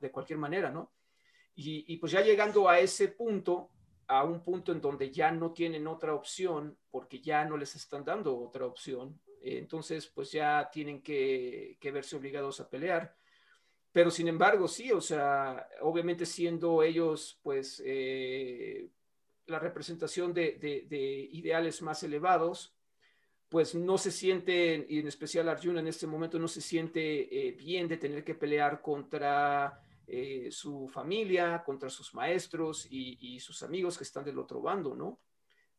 [0.00, 0.92] de cualquier manera, ¿no?
[1.54, 3.70] Y, pues ya llegando a ese punto,
[4.06, 8.04] a un punto en donde ya no tienen otra opción, porque ya no les están
[8.04, 13.14] dando otra opción, eh, entonces pues ya tienen que, verse obligados a pelear.
[13.92, 18.88] Pero sin embargo, sí, o sea, obviamente siendo ellos pues eh,
[19.46, 22.74] la representación de, ideales más elevados,
[23.52, 27.52] pues no se siente, y en especial Arjuna en este momento no se siente eh,
[27.52, 33.98] bien de tener que pelear contra eh, su familia, contra sus maestros y, sus amigos
[33.98, 35.20] que están del otro bando, ¿no?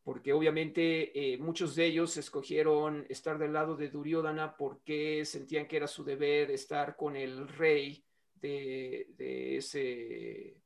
[0.04, 5.78] Porque obviamente eh, muchos de ellos escogieron estar del lado de Duryodhana porque sentían que
[5.78, 8.04] era su deber estar con el rey
[8.40, 10.60] de, ese,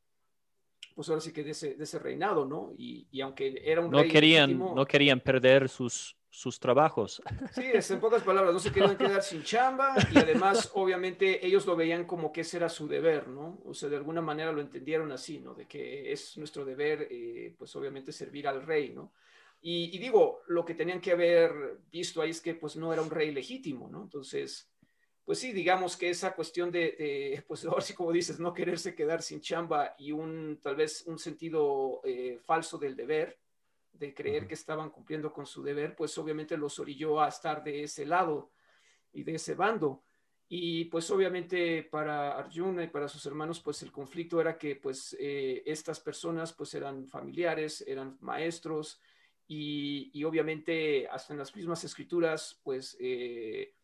[0.95, 2.75] pues ahora sí que de ese, reinado, ¿no?
[2.77, 7.23] Y, aunque era un no querían, no querían perder sus sus trabajos.
[7.55, 7.65] Sí,
[7.95, 12.05] en pocas palabras, no se querían quedar sin chamba y además, obviamente, ellos lo veían
[12.05, 13.61] como que ese era su deber, ¿no?
[13.65, 15.55] O sea, de alguna manera lo entendieron así, ¿no?
[15.55, 19.13] De que es nuestro deber, eh, pues obviamente, servir al rey, ¿no?
[19.61, 23.11] Y, digo, lo que tenían que haber visto ahí es que, pues, no era un
[23.11, 24.03] rey legítimo, ¿no?
[24.03, 24.71] Entonces,
[25.25, 29.23] pues sí, digamos que esa cuestión de, pues ahora sí como dices, no quererse quedar
[29.23, 33.39] sin chamba y un, tal vez, un sentido eh, falso del deber,
[33.93, 37.83] de creer que estaban cumpliendo con su deber, pues obviamente los orilló a estar de
[37.83, 38.53] ese lado
[39.13, 40.05] y de ese bando.
[40.51, 45.15] Y pues obviamente para Arjuna y para sus hermanos, pues el conflicto era que pues
[45.21, 49.01] eh, estas personas pues eran familiares, eran maestros
[49.47, 53.75] y, obviamente hasta en las mismas escrituras pues eh,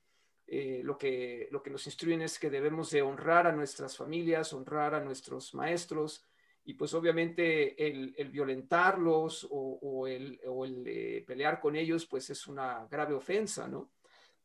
[0.47, 4.53] eh, lo, que, lo que nos instruyen es que debemos de honrar a nuestras familias,
[4.53, 6.25] honrar a nuestros maestros,
[6.67, 10.41] y pues obviamente el, violentarlos o, el,
[10.87, 13.91] eh, pelear con ellos pues es una grave ofensa, ¿no?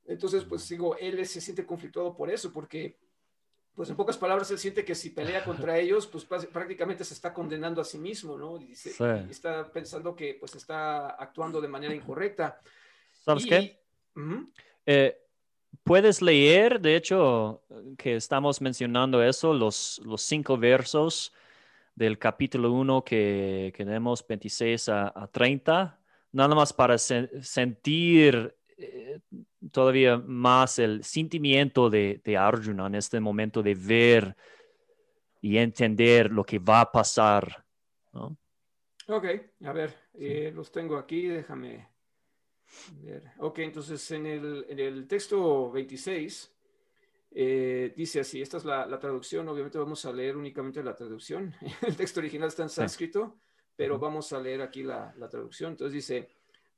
[0.05, 2.97] Entonces pues digo, él se siente conflictuado por eso, porque
[3.73, 7.33] pues en pocas palabras él siente que si pelea contra ellos pues prácticamente se está
[7.33, 8.59] condenando a sí mismo, ¿no?
[8.59, 12.59] Y, está pensando que pues está actuando de manera incorrecta.
[13.23, 13.79] ¿Sabes qué?
[14.85, 15.17] Eh,
[15.83, 17.61] puedes leer, de hecho,
[17.97, 21.31] que estamos mencionando eso, los, los cinco versos
[21.99, 25.99] del capítulo 1 que, tenemos 26 a, 30,
[26.31, 29.19] nada más para sentir eh,
[29.69, 34.37] todavía más el sentimiento de, de, Arjuna en este momento de ver
[35.41, 37.65] y entender lo que va a pasar.
[38.13, 38.37] ¿no?
[39.07, 39.25] Ok,
[39.65, 41.89] a ver, eh, los tengo aquí, déjame
[43.01, 43.23] ver.
[43.39, 46.55] Ok, entonces en el, en el texto 26
[47.31, 51.53] eh, dice así, esta es la, traducción, obviamente vamos a leer únicamente la traducción.
[51.81, 53.39] El texto original está en sánscrito,
[53.75, 55.71] pero vamos a leer aquí la, traducción.
[55.71, 56.29] Entonces dice,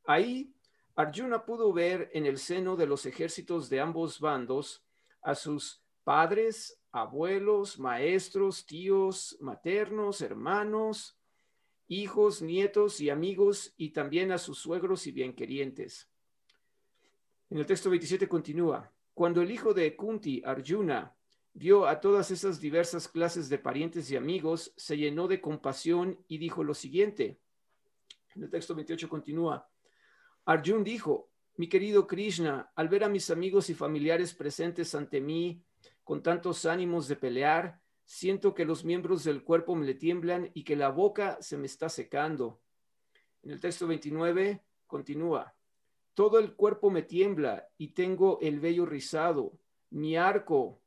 [0.05, 0.53] ahí
[0.95, 4.83] Arjuna pudo ver en el seno de los ejércitos de ambos bandos
[5.21, 11.17] a sus padres, abuelos, maestros, tíos, maternos, hermanos,
[11.87, 16.09] hijos, nietos y amigos, y también a sus suegros y bienquerientes.
[17.49, 21.15] En el texto 27 continúa, cuando el hijo de Kunti, Arjuna,
[21.53, 26.39] vio a todas esas diversas clases de parientes y amigos, se llenó de compasión y
[26.39, 27.39] dijo lo siguiente.
[28.33, 29.69] En el texto 28 continúa.
[30.45, 35.63] Arjun dijo, mi querido Krishna, al ver a mis amigos y familiares presentes ante mí
[36.03, 40.63] con tantos ánimos de pelear, siento que los miembros del cuerpo me le tiemblan y
[40.63, 42.59] que la boca se me está secando.
[43.43, 45.53] En el texto 29 continúa.
[46.13, 49.53] Todo el cuerpo me tiembla y tengo el vello rizado.
[49.89, 50.81] Mi arco,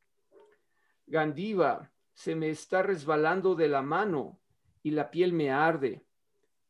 [1.07, 4.39] Gandiva, se me está resbalando de la mano
[4.83, 6.05] y la piel me arde.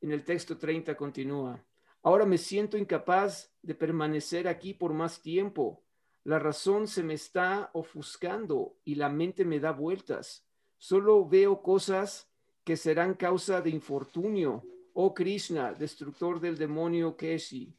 [0.01, 1.65] En el texto 30 continúa.
[2.03, 5.83] Ahora me siento incapaz de permanecer aquí por más tiempo.
[6.23, 10.47] La razón se me está ofuscando y la mente me da vueltas.
[10.79, 12.31] Solo veo cosas
[12.65, 14.65] que serán causa de infortunio.
[14.93, 17.75] Oh Krishna, destructor del demonio Keshi.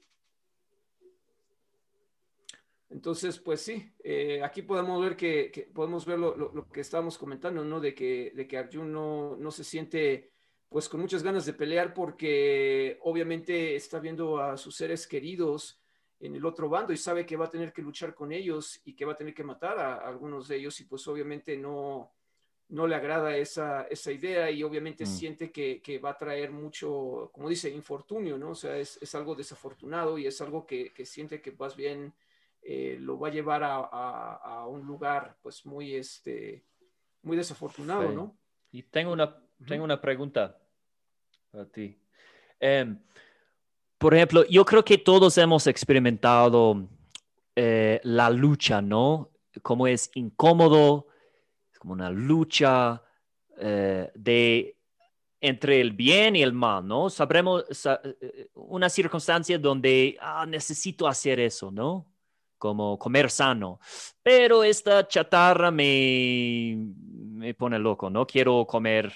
[2.96, 7.82] Entonces, pues sí, eh, aquí podemos ver que, podemos ver lo, que estábamos comentando, ¿no?
[7.82, 10.32] De que, de que Arjun no, se siente
[10.70, 15.82] pues con muchas ganas de pelear porque obviamente está viendo a sus seres queridos
[16.22, 18.96] en el otro bando y sabe que va a tener que luchar con ellos y
[18.96, 22.14] que va a tener que matar a, algunos de ellos y pues obviamente no,
[22.70, 25.08] no le agrada esa, esa idea y obviamente mm.
[25.08, 28.52] siente que, va a traer mucho, como dice, infortunio, ¿no?
[28.52, 32.14] O sea, es, algo desafortunado y es algo que, que siente que más bien
[32.68, 36.66] eh, lo va a llevar a, un lugar pues muy, este,
[37.22, 38.36] muy desafortunado, ¿no?
[38.72, 40.58] Y tengo una, tengo una pregunta
[41.52, 41.96] para ti.
[42.60, 43.00] Em,
[44.00, 46.90] por ejemplo, yo creo que todos hemos experimentado
[47.56, 49.30] eh, la lucha, ¿no?
[49.62, 51.06] Como es incómodo,
[51.78, 53.04] como una lucha
[53.60, 54.76] eh, de
[55.40, 57.12] entre el bien y el mal, ¿no?
[57.12, 57.64] Sabremos
[58.56, 62.08] una circunstancia donde ah, necesito hacer eso, ¿no?
[62.58, 63.80] Como comer sano.
[64.24, 66.78] Pero esta chatarra me,
[67.34, 69.14] me pone loco, no quiero comer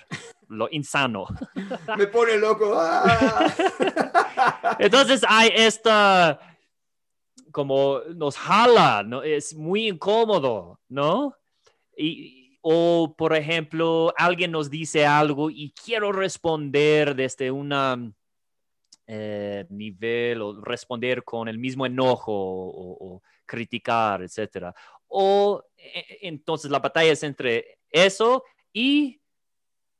[0.49, 1.25] lo insano.
[1.97, 2.73] me pone loco.
[2.75, 3.53] ¡ah!
[4.79, 6.39] Entonces hay esta,
[7.51, 9.23] como nos jala, ¿no?
[9.23, 11.35] es muy incómodo, ¿no?
[11.95, 18.11] Y, o, por ejemplo, alguien nos dice algo y quiero responder desde una
[19.11, 24.71] eh, nivel o responder con el mismo enojo o, criticar, etcétera.
[25.07, 29.19] O e, e, entonces la batalla es entre eso y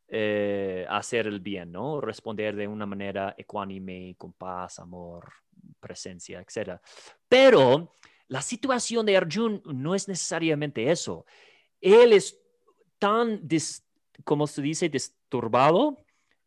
[0.09, 1.99] eh, hacer el bien, ¿no?
[1.99, 5.33] Responder de una manera ecuánime, con paz, amor,
[5.79, 6.79] presencia, etcétera.
[7.27, 7.91] Pero
[8.27, 11.25] la situación de Arjun no es necesariamente eso.
[11.81, 12.39] Él es
[12.99, 13.41] tan,
[14.23, 15.97] como se dice, disturbado,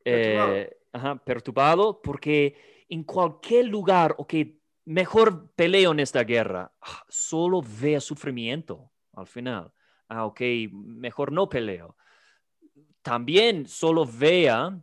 [0.04, 0.70] eh,
[1.24, 8.00] perturbado, porque en cualquier lugar, o que mejor peleo en esta guerra, ah, solo vea
[8.00, 9.72] sufrimiento al final.
[10.08, 10.40] Ah, ok,
[10.72, 11.96] mejor no peleo.
[13.00, 14.78] También solo vea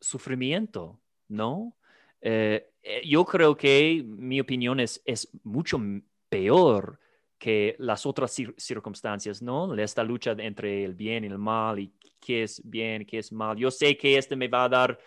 [0.00, 1.76] sufrimiento, ¿no?
[2.20, 5.80] Eh, eh, yo creo que mi opinión es, es mucho
[6.28, 6.98] peor
[7.44, 9.74] que las otras circunstancias, ¿no?
[9.74, 13.54] Esta lucha entre el bien y el mal y qué es bien, qué es mal.
[13.58, 14.98] Yo sé que este me va a dar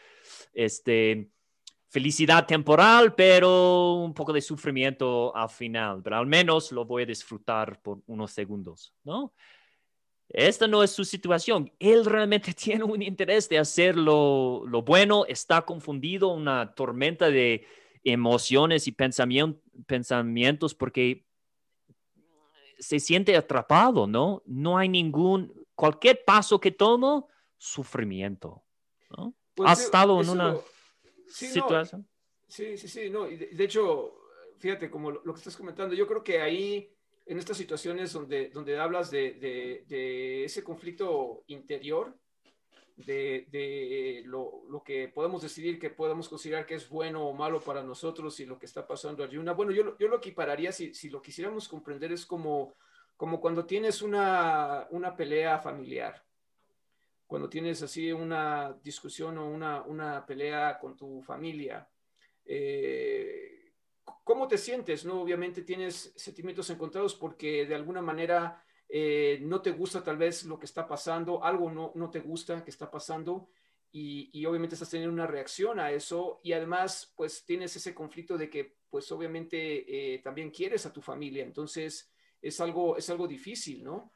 [0.53, 1.31] este,
[1.89, 7.05] felicidad temporal, pero un poco de sufrimiento al final, pero al menos lo voy a
[7.07, 9.33] disfrutar por unos segundos, ¿no?
[10.29, 11.73] Esta no es su situación.
[11.79, 17.65] Él realmente tiene un interés de hacer lo, lo bueno, está confundido, una tormenta de
[18.03, 21.26] emociones y pensamientos porque
[22.79, 24.43] se siente atrapado, ¿no?
[24.45, 28.63] No hay ningún, cualquier paso que tomo, sufrimiento,
[29.09, 29.35] ¿no?
[29.55, 30.55] Pues Has estado en una
[31.27, 32.07] sí, situación.
[32.47, 34.13] sí, sí, sí, no, de, hecho,
[34.59, 36.93] fíjate, como lo, que estás comentando, yo creo que ahí,
[37.25, 39.33] en estas situaciones donde, donde hablas de,
[39.87, 42.15] de, ese conflicto interior,
[42.97, 47.83] de, lo, lo, que podemos decidir que podemos considerar que es bueno o malo para
[47.83, 49.37] nosotros y lo que está pasando allí.
[49.37, 52.73] Una, bueno, yo, yo lo equipararía, si, si lo quisiéramos comprender, es como,
[53.15, 56.23] como cuando tienes una, una pelea familiar.
[57.27, 61.87] Cuando tienes así una discusión o una, una pelea con tu familia.
[62.45, 63.73] Eh,
[64.23, 65.05] ¿Cómo te sientes?
[65.05, 65.21] ¿no?
[65.21, 70.57] Obviamente tienes sentimientos encontrados porque de alguna manera eh, no te gusta tal vez lo
[70.57, 73.49] que está pasando, algo no, no te gusta que está pasando
[73.91, 78.37] y, y, obviamente estás teniendo una reacción a eso y además pues tienes ese conflicto
[78.37, 83.27] de que pues obviamente eh, también quieres a tu familia, entonces es algo, es algo
[83.27, 84.13] difícil, ¿no?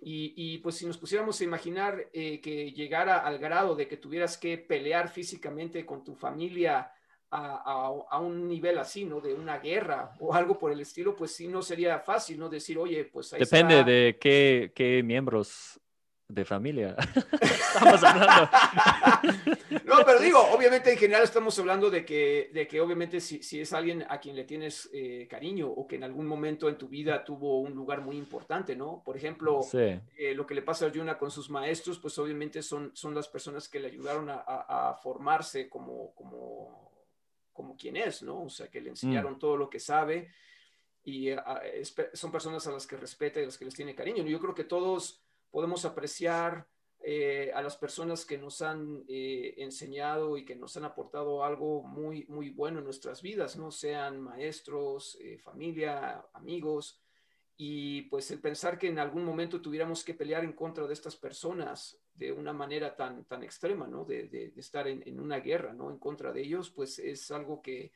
[0.00, 3.96] Y, y pues si nos pusiéramos a imaginar eh, que llegara al grado de que
[3.96, 6.92] tuvieras que pelear físicamente con tu familia,
[7.30, 9.20] a, un nivel así, ¿no?
[9.20, 12.48] De una guerra o algo por el estilo, pues sí no sería fácil, ¿no?
[12.48, 15.80] Decir, oye, pues ahí Depende de qué, qué, miembros
[16.26, 16.94] de familia
[17.40, 18.50] estamos hablando.
[19.86, 23.60] no, pero digo, obviamente en general estamos hablando de que, de que obviamente si, si
[23.60, 26.88] es alguien a quien le tienes eh, cariño o que en algún momento en tu
[26.88, 29.02] vida tuvo un lugar muy importante, ¿no?
[29.02, 32.90] Por ejemplo, eh, lo que le pasa a Yuna con sus maestros, pues obviamente son,
[32.94, 36.87] son las personas que le ayudaron a, a formarse como, como
[37.58, 38.44] como quien es, ¿no?
[38.44, 38.92] O sea, que le mm.
[38.92, 40.30] enseñaron todo lo que sabe
[41.02, 41.60] y ah,
[42.12, 44.22] son personas a las que respeta y a las que les tiene cariño.
[44.22, 46.68] Yo creo que todos podemos apreciar
[47.00, 51.82] eh, a las personas que nos han eh, enseñado y que nos han aportado algo
[51.82, 53.72] muy, muy bueno en nuestras vidas, ¿no?
[53.72, 57.02] Sean maestros, eh, familia, amigos.
[57.56, 61.16] Y pues el pensar que en algún momento tuviéramos que pelear en contra de estas
[61.16, 64.04] personas de una manera tan, tan extrema, ¿no?
[64.04, 65.90] De, de, estar en, en, una guerra, ¿no?
[65.90, 67.92] En contra de ellos, pues es algo que,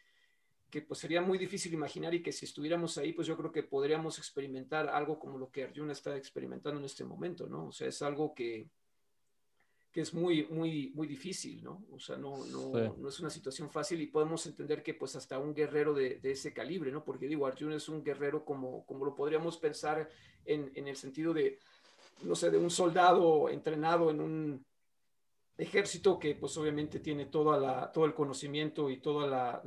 [0.70, 3.64] que pues sería muy difícil imaginar y que si estuviéramos ahí, pues yo creo que
[3.64, 7.66] podríamos experimentar algo como lo que Arjuna está experimentando en este momento, ¿no?
[7.66, 8.70] O sea, es algo que,
[9.90, 11.84] que es muy, muy, muy difícil, ¿no?
[11.90, 15.36] O sea, no, no, no, es una situación fácil y podemos entender que pues hasta
[15.38, 17.04] un guerrero de, de, ese calibre, ¿no?
[17.04, 20.08] Porque digo, Arjuna es un guerrero como, como lo podríamos pensar
[20.44, 21.58] en, en el sentido de,
[22.22, 24.66] no sé, de un soldado entrenado en un
[25.56, 29.60] ejército que pues obviamente tiene toda la, todo el conocimiento y toda la,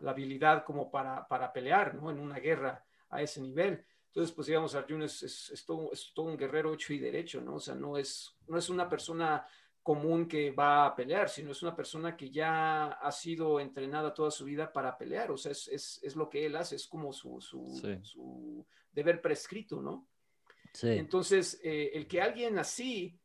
[0.00, 2.10] la, habilidad como para, para, pelear, ¿no?
[2.10, 3.84] En una guerra a ese nivel.
[4.06, 7.56] Entonces, pues digamos, Arjuna es, es, todo, es, todo, un guerrero hecho y derecho, ¿no?
[7.56, 9.46] O sea, no es, no es una persona
[9.82, 14.30] común que va a pelear, sino es una persona que ya ha sido entrenada toda
[14.30, 17.12] su vida para pelear, o sea, es, es, es lo que él hace, es como
[17.12, 20.08] su, su, su deber prescrito, ¿no?
[20.82, 23.20] Entonces, eh, el que alguien así,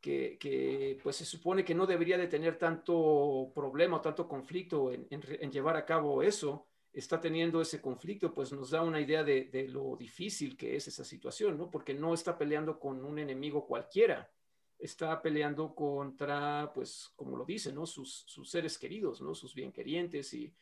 [0.00, 4.92] que, que, pues se supone que no debería de tener tanto problema o tanto conflicto
[4.92, 9.24] en, en, llevar a cabo eso, está teniendo ese conflicto, pues nos da una idea
[9.24, 11.70] de, de, lo difícil que es esa situación, ¿no?
[11.70, 14.30] Porque no está peleando con un enemigo cualquiera,
[14.78, 17.86] está peleando contra, pues, como lo dice, ¿no?
[17.86, 19.34] Sus, sus seres queridos, ¿no?
[19.34, 20.54] Sus bienquerientes y,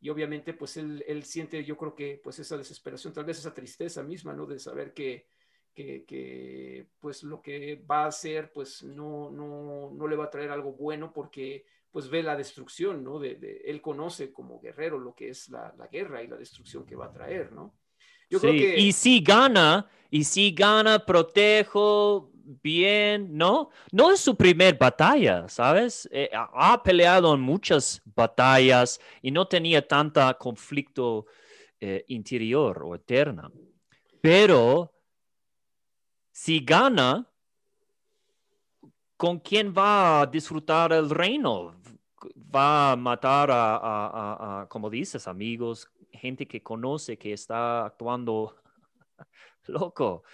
[0.00, 3.54] y obviamente, pues, él, él siente, yo creo que, pues, esa desesperación, tal vez esa
[3.54, 4.46] tristeza misma, ¿no?
[4.46, 5.26] De saber que,
[5.74, 10.50] que, pues lo que va a hacer pues no, no, no, le va a traer
[10.50, 13.18] algo bueno porque pues ve la destrucción, ¿no?
[13.18, 16.96] De, él conoce como guerrero lo que es la, la, guerra y la destrucción que
[16.96, 17.74] va a traer, ¿no?
[18.28, 18.78] Yo creo que...
[18.78, 22.30] Y si gana, y si gana, protejo
[22.62, 23.70] bien, ¿no?
[23.92, 26.08] No es su primer batalla, ¿sabes?
[26.12, 31.26] Eh, ha peleado en muchas batallas y no tenía tanta conflicto
[31.80, 33.50] eh, interior o eterna.
[34.20, 34.92] Pero
[36.40, 37.30] si gana,
[39.18, 41.74] ¿con quién va a disfrutar el reino?
[42.34, 48.56] Va a matar a, como dices, amigos, gente que conoce, que está actuando
[49.66, 50.24] loco,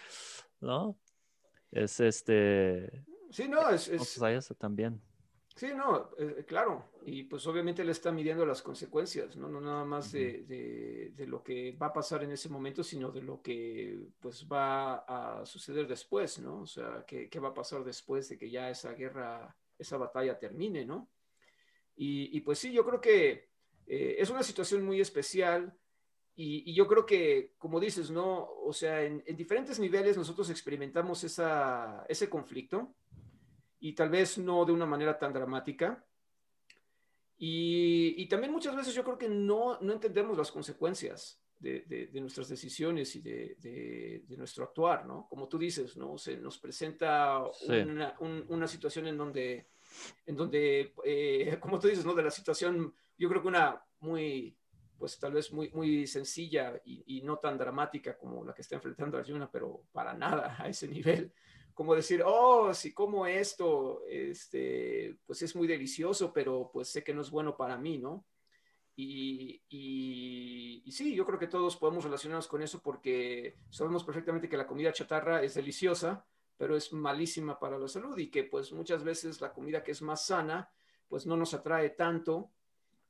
[0.60, 0.96] ¿no?
[1.72, 3.04] Es este...
[3.30, 3.88] Sí, no, es...
[3.88, 4.54] es...
[4.56, 5.02] también.
[5.56, 6.84] Sí, no, eh, claro.
[7.08, 11.40] Y pues obviamente le está midiendo las consecuencias, no, no nada más de, de, lo
[11.40, 15.86] que va a pasar en ese momento, sino de lo que pues va a suceder
[15.86, 16.62] después, ¿no?
[16.62, 20.36] O sea, qué, qué va a pasar después de que ya esa guerra, esa batalla
[20.36, 21.09] termine, ¿no?
[21.94, 23.50] Y, y pues sí, yo creo que
[23.86, 25.78] eh, es una situación muy especial
[26.34, 28.50] y, y, yo creo que, como dices, ¿no?
[28.64, 32.96] O sea, en, en diferentes niveles nosotros experimentamos esa, ese conflicto
[33.78, 36.04] y tal vez no de una manera tan dramática.
[37.39, 42.20] Y, y también muchas veces yo creo que no, no entendemos las consecuencias de, de,
[42.20, 43.57] nuestras decisiones y de,
[44.26, 45.26] de, nuestro actuar, ¿no?
[45.28, 46.18] Como tú dices, ¿no?
[46.18, 49.68] Se nos presenta una, una, situación en donde,
[50.26, 52.14] en donde eh, como tú dices, ¿no?
[52.14, 54.57] De la situación, yo creo que una muy,
[54.99, 58.76] pues tal vez muy, muy sencilla y, y, no tan dramática como la que está
[58.76, 61.32] enfrentando Arjuna, pero para nada a ese nivel
[61.77, 67.12] como decir, oh, si como esto, este, pues es muy delicioso, pero pues sé que
[67.12, 68.24] no es bueno para mí, ¿no?
[68.97, 74.57] Y, y, sí, yo creo que todos podemos relacionarnos con eso porque sabemos perfectamente que
[74.57, 79.05] la comida chatarra es deliciosa, pero es malísima para la salud y que pues muchas
[79.05, 80.70] veces la comida que es más sana,
[81.09, 82.53] pues no nos atrae tanto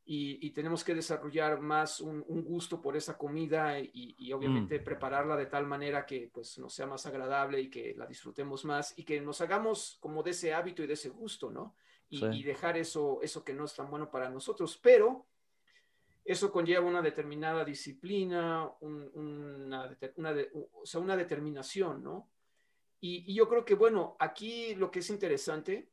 [0.09, 4.84] y, tenemos que desarrollar más un, gusto por esa comida y, obviamente mm.
[4.84, 8.96] prepararla de tal manera que pues nos sea más agradable y que la disfrutemos más
[8.96, 11.74] y que nos hagamos como de ese hábito y de ese gusto, ¿no?
[12.09, 15.26] Y, dejar eso, eso que no es tan bueno para nosotros, pero
[16.24, 19.96] eso conlleva una determinada disciplina, una,
[20.72, 22.30] o sea, una determinación, ¿no?
[23.00, 25.90] Y, yo creo que, bueno, aquí lo que es interesante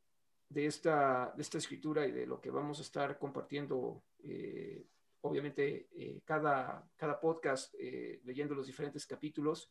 [0.48, 4.86] de esta, de esta escritura y de lo que vamos a estar compartiendo, eh,
[5.22, 9.70] obviamente, eh, cada, cada podcast, eh, leyendo los diferentes capítulos,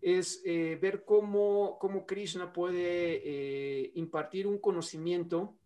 [0.00, 5.58] es ver cómo, cómo, Krishna puede impartir un conocimiento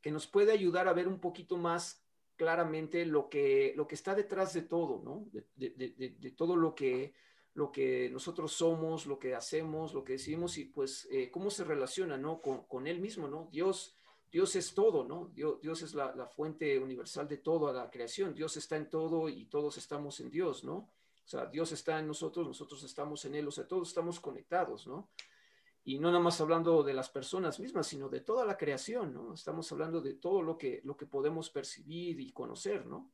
[0.00, 2.02] que nos puede ayudar a ver un poquito más
[2.40, 5.28] claramente lo que, lo que está detrás de todo, ¿no?
[5.56, 7.12] De, todo lo que
[7.54, 11.64] lo que nosotros somos, lo que hacemos, lo que decimos y pues eh, cómo se
[11.64, 12.40] relaciona, ¿no?
[12.40, 13.48] Con, Él mismo, ¿no?
[13.50, 13.96] Dios,
[14.30, 15.30] Dios es todo, ¿no?
[15.34, 18.34] Dios, Dios es la, fuente universal de toda la creación.
[18.34, 20.74] Dios está en todo y todos estamos en Dios, ¿no?
[20.76, 24.86] O sea, Dios está en nosotros, nosotros estamos en Él, o sea, todos estamos conectados,
[24.86, 25.10] ¿no?
[25.84, 29.34] Y no nada más hablando de las personas mismas, sino de toda la creación, ¿no?
[29.34, 33.10] Estamos hablando de todo lo que, lo que podemos percibir y conocer, ¿no?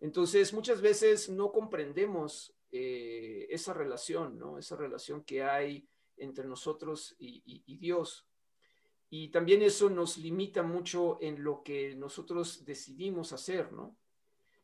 [0.00, 4.58] Entonces, muchas veces no comprendemos eh, esa relación, ¿no?
[4.58, 8.26] Esa relación que hay entre nosotros y, Dios.
[9.10, 13.96] Y también eso nos limita mucho en lo que nosotros decidimos hacer, ¿no?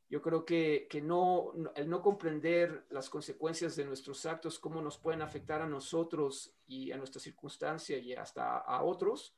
[0.08, 4.96] Yo creo que, que no, el no comprender las consecuencias de nuestros actos, cómo nos
[4.96, 9.37] pueden afectar a nosotros y a nuestra circunstancia y hasta a otros,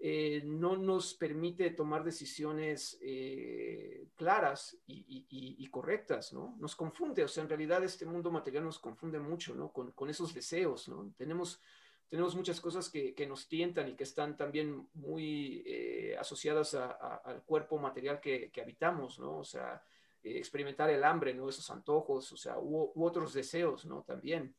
[0.00, 6.56] eh, no nos permite tomar decisiones eh, claras y, correctas, ¿no?
[6.60, 9.72] Nos confunde, o sea, en realidad este mundo material nos confunde mucho, ¿no?
[9.72, 11.12] Con, esos deseos, ¿no?
[11.16, 11.60] Tenemos,
[12.08, 17.78] tenemos muchas cosas que, nos tientan y que están también muy eh, asociadas al cuerpo
[17.78, 19.38] material que, habitamos, ¿no?
[19.38, 19.82] O sea,
[20.22, 21.48] experimentar el hambre, ¿no?
[21.48, 24.02] Esos antojos, o sea, u, u otros deseos, ¿no?
[24.02, 24.54] También,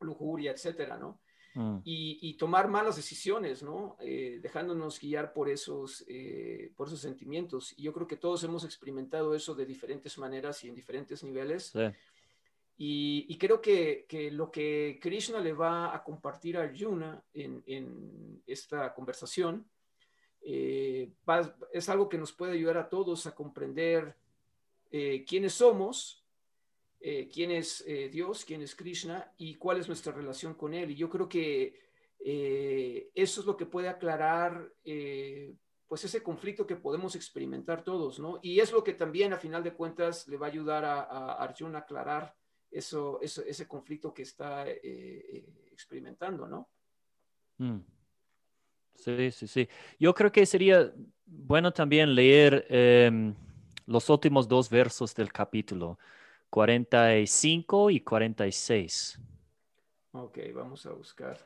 [0.00, 1.20] lujuria, etcétera, ¿no?
[1.54, 1.78] Mm.
[1.84, 3.96] y, tomar malas decisiones, ¿no?
[4.00, 7.72] Eh, dejándonos guiar por esos, eh, por esos sentimientos.
[7.76, 11.72] Y yo creo que todos hemos experimentado eso de diferentes maneras y en diferentes niveles.
[12.76, 18.42] Y, creo que, que, lo que Krishna le va a compartir a Arjuna en, en
[18.48, 19.64] esta conversación
[20.42, 21.12] eh,
[21.72, 24.16] es algo que nos puede ayudar a todos a comprender
[25.26, 26.23] quiénes somos
[27.06, 30.90] eh, quién es eh, Dios, quién es Krishna y cuál es nuestra relación con Él.
[30.90, 31.78] Y yo creo que
[32.18, 34.72] eh, eso es lo que puede aclarar
[35.86, 38.40] pues ese conflicto que podemos experimentar todos, ¿no?
[38.42, 41.32] Y es lo que también a final de cuentas le va a ayudar a, a
[41.44, 42.34] Arjuna a aclarar
[42.70, 46.70] eso, ese conflicto que está experimentando, ¿no?
[47.58, 47.80] Mm.
[48.94, 49.68] Sí, sí, sí.
[50.00, 50.90] Yo creo que sería
[51.26, 53.34] bueno también leer em,
[53.84, 55.98] los últimos dos versos del capítulo.
[56.54, 59.18] 45 y 46.
[60.12, 61.36] Ok, vamos a buscar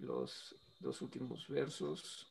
[0.00, 2.26] los dos últimos versos,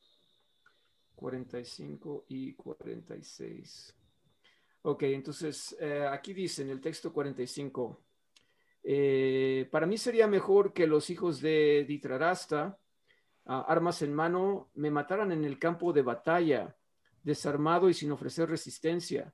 [1.14, 3.96] 45 y 46.
[4.82, 8.02] Ok, entonces eh, aquí dice en el texto 45,
[8.82, 12.80] eh, para mí sería mejor que los hijos de Ditrarasta,
[13.46, 16.76] armas en mano, me mataran en el campo de batalla,
[17.22, 19.32] desarmado y sin ofrecer resistencia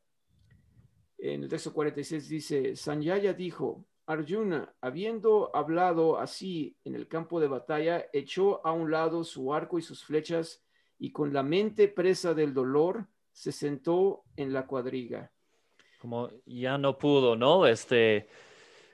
[1.22, 7.47] en el texto 46 dice, Sanyaya dijo, Arjuna, habiendo hablado así en el campo de
[7.47, 10.63] batalla, echó a un lado su arco y sus flechas
[10.97, 15.32] y con la mente presa del dolor se sentó en la cuadriga.
[15.99, 17.67] Como ya no pudo, ¿no?
[17.67, 18.28] Este,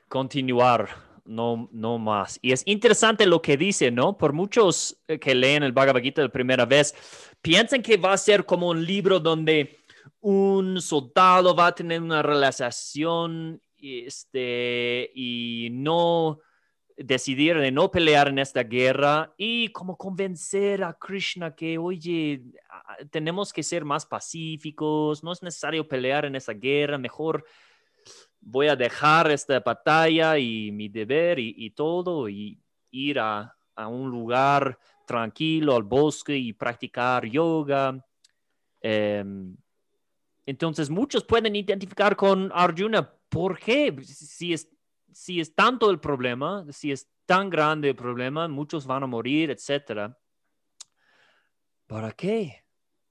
[0.09, 0.89] continuar,
[1.23, 2.37] no, no más.
[2.41, 4.17] Y es interesante lo que dice, ¿no?
[4.17, 6.93] Por muchos que leen el Bhagavad Gita de primera vez,
[7.41, 9.76] piensan que va a ser como un libro donde
[10.21, 16.39] un soldado va a tener una relación este, y no
[16.97, 22.41] decidir de no pelear en esta guerra y como convencer a Krishna que, oye,
[23.11, 27.45] tenemos que ser más pacíficos, no es necesario pelear en esa guerra, mejor
[28.39, 32.59] voy a dejar esta batalla y mi deber y, todo y
[32.91, 38.03] ir a, un lugar tranquilo, al bosque y practicar yoga.
[38.81, 39.55] Em,
[40.47, 43.13] entonces muchos pueden identificar con Arjuna.
[43.29, 43.95] ¿Por qué?
[44.03, 44.55] Si
[45.17, 49.49] si es tanto el problema, si es tan grande el problema, muchos van a morir,
[49.49, 50.15] etcétera.
[51.87, 52.63] ¿Para qué?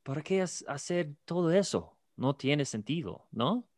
[0.04, 1.96] ¿Para qué hacer todo eso?
[2.14, 3.68] No tiene sentido, ¿no?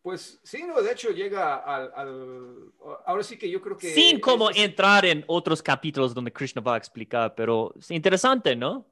[0.00, 2.72] Pues sí, no, de hecho llega al,
[3.04, 3.92] Ahora sí que yo creo que...
[3.92, 8.86] Sin como entrar en otros capítulos donde Krishna va a explicar, pero es interesante, ¿no?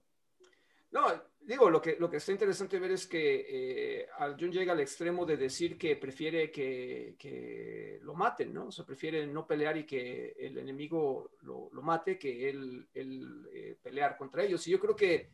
[0.91, 1.07] No,
[1.49, 5.25] digo, lo que, lo que está interesante ver es que eh, Arjun llega al extremo
[5.25, 8.67] de decir que prefiere que, lo maten, ¿no?
[8.67, 14.19] O sea, prefiere no pelear y que el enemigo lo, mate que él, eh, pelear
[14.19, 14.67] contra ellos.
[14.69, 15.31] Y yo creo que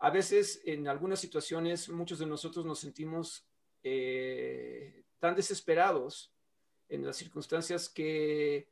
[0.00, 3.46] a veces en algunas situaciones muchos de nosotros nos sentimos
[3.82, 6.30] eh, tan desesperados
[6.90, 8.68] en las circunstancias que,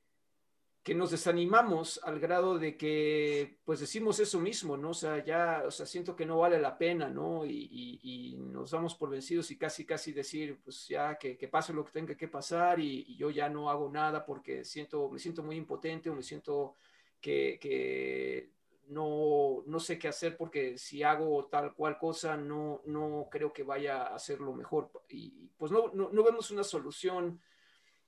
[0.83, 4.91] que nos desanimamos al grado de que pues decimos eso mismo, ¿no?
[4.91, 7.45] O sea, ya, o sea, siento que no vale la pena, ¿no?
[7.45, 11.73] Y, y, nos damos por vencidos y casi, casi decir, pues ya que, que pase
[11.75, 15.43] lo que tenga que pasar y, yo ya no hago nada porque siento, me siento
[15.43, 16.77] muy impotente o me siento
[17.21, 18.51] que, que
[18.89, 23.63] no, no sé qué hacer porque si hago tal cual cosa, no, no creo que
[23.63, 24.91] vaya a hacerlo mejor.
[25.11, 27.41] Y pues no, no, vemos una solución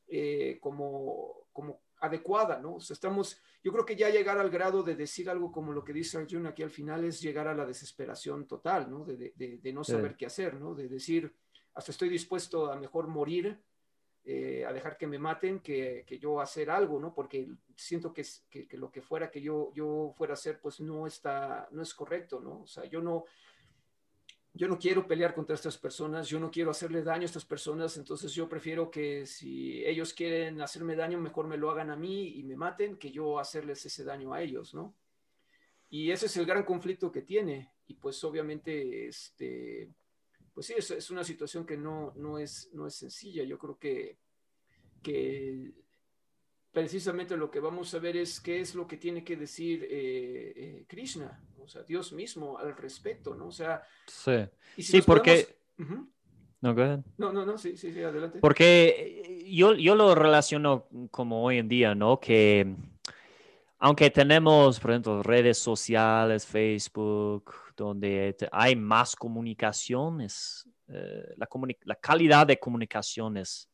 [0.09, 2.75] eh, como, como adecuada, ¿no?
[2.75, 5.85] O sea, estamos, yo creo que ya llegar al grado de decir algo como lo
[5.85, 9.05] que dice Arjun aquí al final es llegar a la desesperación total, ¿no?
[9.05, 10.75] De, de, no saber qué hacer, ¿no?
[10.75, 11.33] De decir,
[11.75, 13.57] hasta estoy dispuesto a mejor morir
[14.25, 17.15] eh, a dejar que me maten que, que, yo hacer algo, ¿no?
[17.15, 20.81] Porque siento que, que, que, lo que fuera que yo, yo fuera a hacer, pues
[20.81, 22.63] no está, no es correcto, ¿no?
[22.63, 23.27] O sea, yo no,
[24.55, 27.97] yo no quiero pelear contra estas personas, yo no quiero hacerle daño a estas personas,
[27.97, 32.39] entonces yo prefiero que si ellos quieren hacerme daño, mejor me lo hagan a mí
[32.39, 34.95] y me maten que yo hacerles ese daño a ellos, ¿no?
[35.89, 37.73] Y ese es el gran conflicto que tiene.
[37.87, 39.91] Y pues obviamente, este,
[40.55, 43.45] pues sí, es, es una situación que no, no, es, no es sencilla.
[43.45, 44.17] Yo creo que,
[45.03, 45.73] que
[46.73, 50.53] precisamente lo que vamos a ver es qué es lo que tiene que decir eh,
[50.57, 53.49] eh, Krishna, o sea, Dios mismo al respecto, ¿no?
[53.49, 55.57] O sea, sí, sí porque...
[55.77, 56.73] No,
[57.19, 58.39] no, no, no, sí, sí, sí, adelante.
[58.39, 62.21] Porque yo, yo lo relaciono como hoy en día, ¿no?
[62.21, 62.77] Que
[63.85, 71.49] aunque tenemos, por ejemplo, redes sociales, Facebook, donde hay más comunicaciones, eh, la,
[71.83, 73.69] la, calidad de comunicación es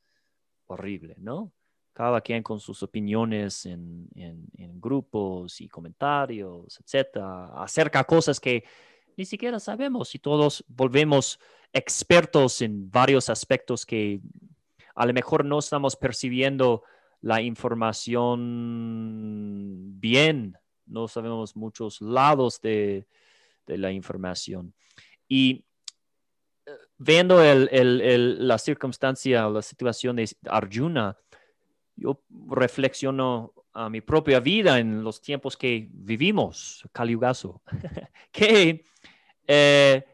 [0.67, 1.53] horrible, ¿no?
[1.99, 8.63] Cada quien con sus opiniones en, en, grupos y comentarios, etcétera, acerca cosas que
[9.17, 11.41] ni siquiera sabemos y todos volvemos
[11.73, 14.21] expertos en varios aspectos que
[14.95, 16.85] a lo mejor no estamos percibiendo
[17.21, 18.39] la información
[19.99, 23.09] bien, no sabemos muchos lados de,
[23.67, 24.73] de la información.
[25.27, 25.65] Y
[26.65, 31.17] eh, viendo la circunstancia, la situación de Arjuna,
[31.99, 37.63] yo reflexiono a mi propia vida en los tiempos que vivimos, Caliugaso,
[38.33, 38.85] que
[39.47, 40.05] eh,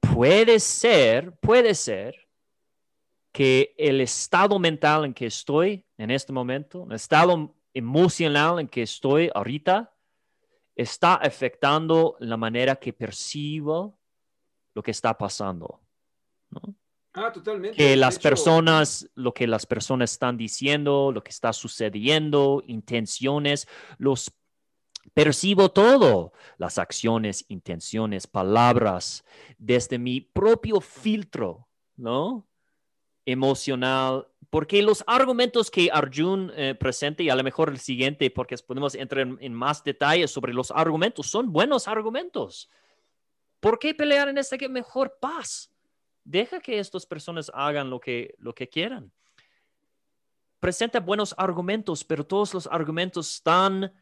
[0.00, 2.28] puede ser, puede ser
[3.32, 8.82] que el estado mental en que estoy en este momento, el estado emocional en que
[8.82, 9.92] estoy ahorita,
[10.74, 13.98] está afectando la manera que percibo
[14.74, 15.80] lo que está pasando.
[17.16, 17.76] Ah, totalmente.
[17.76, 24.30] Que las personas, lo que las personas están diciendo, lo que está sucediendo, intenciones, los
[25.14, 29.24] percibo todo, las acciones, intenciones, palabras,
[29.56, 32.46] desde mi propio filtro, ¿no?
[33.24, 38.56] Emocional, porque los argumentos que Arjun eh, presenta, y a lo mejor el siguiente, porque
[38.58, 42.70] podemos entrar en, más detalles sobre los argumentos, son buenos argumentos.
[43.58, 45.72] ¿Por qué pelear en esta que mejor paz?
[46.26, 49.12] Deja que estas personas hagan lo que, lo que quieran.
[50.58, 53.92] Presenta buenos argumentos, pero todos los argumentos están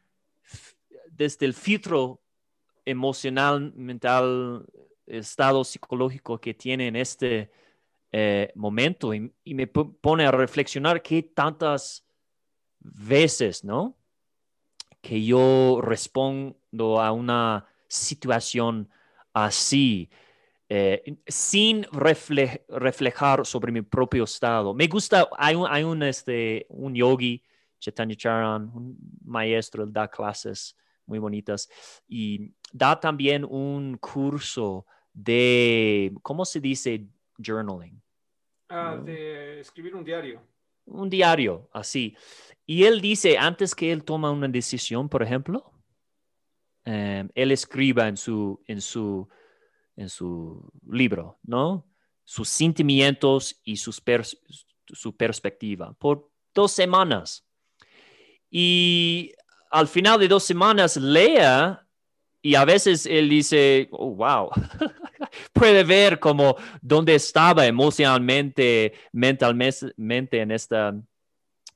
[1.10, 2.22] desde el filtro
[2.86, 4.64] emocional, mental,
[5.06, 7.50] estado psicológico que tienen este,
[8.10, 12.06] eh, momento y, me pone a reflexionar qué tantas
[12.80, 13.98] veces, ¿no?
[15.02, 18.88] Que yo respondo a una situación
[19.34, 20.08] así,
[20.76, 24.74] eh, sin reflejar sobre mi propio estado.
[24.74, 27.40] Me gusta, hay un, hay un, este, un yogi,
[27.78, 31.68] Chaitanya Charan, un maestro, él da clases muy bonitas
[32.08, 37.06] y da también un curso de, ¿cómo se dice?
[37.38, 38.02] Journaling.
[38.68, 40.42] Ah, de escribir un diario.
[40.86, 42.16] Un diario, así.
[42.66, 45.72] Y él dice, antes que él toma una decisión, por ejemplo,
[46.84, 49.28] em, él escriba en su, en, su,
[49.96, 51.86] en su libro, ¿no?
[52.24, 54.02] Sus sentimientos y sus
[54.86, 55.94] su perspectiva.
[55.98, 57.44] Por dos semanas.
[58.50, 59.32] Y
[59.70, 61.84] al final de dos semanas lea
[62.40, 64.50] y a veces él dice, oh, wow,
[65.52, 70.94] puede ver como dónde estaba emocionalmente, mentalmente en, esta,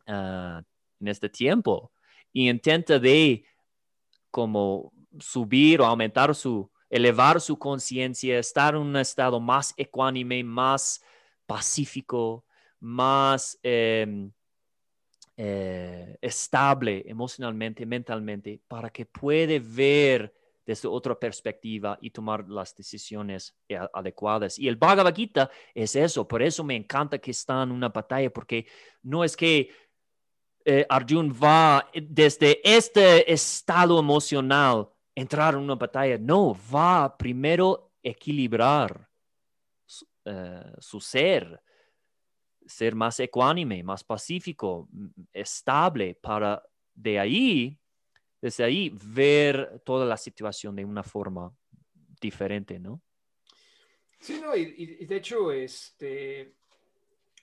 [0.07, 0.62] ah,
[1.01, 1.91] en este tiempo.
[2.33, 3.45] Y intenta de
[4.31, 11.03] como subir o aumentar su, elevar su conciencia, estar en un estado más ecuánime, más
[11.47, 12.45] pacífico,
[12.80, 14.30] más em,
[15.36, 20.34] eh, estable emocionalmente, mentalmente, para que puede ver
[20.64, 23.57] desde otra perspectiva y tomar las decisiones
[23.95, 24.59] adecuadas.
[24.59, 28.30] Y el Bhagavad Gita es eso, por eso me encanta que está en una batalla,
[28.30, 28.66] porque
[29.03, 29.70] no es que
[30.66, 34.91] eh, Arjun va desde este estado emocional
[35.21, 39.09] entrar en una batalla, no, va primero equilibrar
[40.25, 41.61] eh, su ser,
[42.64, 44.89] ser más ecuánime, más pacífico,
[45.33, 46.62] estable, para
[46.95, 47.79] de ahí,
[48.41, 51.53] desde ahí, ver toda la situación de una forma
[52.21, 53.03] diferente, ¿no?
[54.21, 56.55] Sí, no, y, de hecho, este,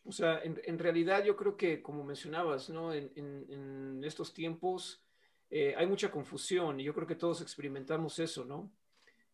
[0.05, 2.93] o sea, en, realidad yo creo que, como mencionabas, ¿no?
[2.93, 5.04] En, estos tiempos
[5.49, 8.71] eh, hay mucha confusión y yo creo que todos experimentamos eso, ¿no?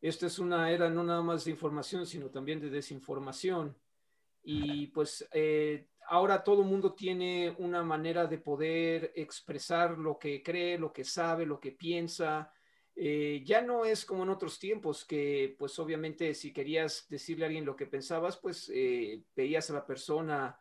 [0.02, 3.78] Esta es una era no nada más de información, sino también de desinformación.
[4.44, 10.42] Y pues eh, ahora todo el mundo tiene una manera de poder expresar lo que
[10.42, 12.52] cree, lo que sabe, lo que piensa.
[12.96, 17.48] Eh, ya no es como en otros tiempos que pues obviamente si querías decirle a
[17.48, 18.72] alguien lo que pensabas, pues
[19.36, 20.60] veías a la persona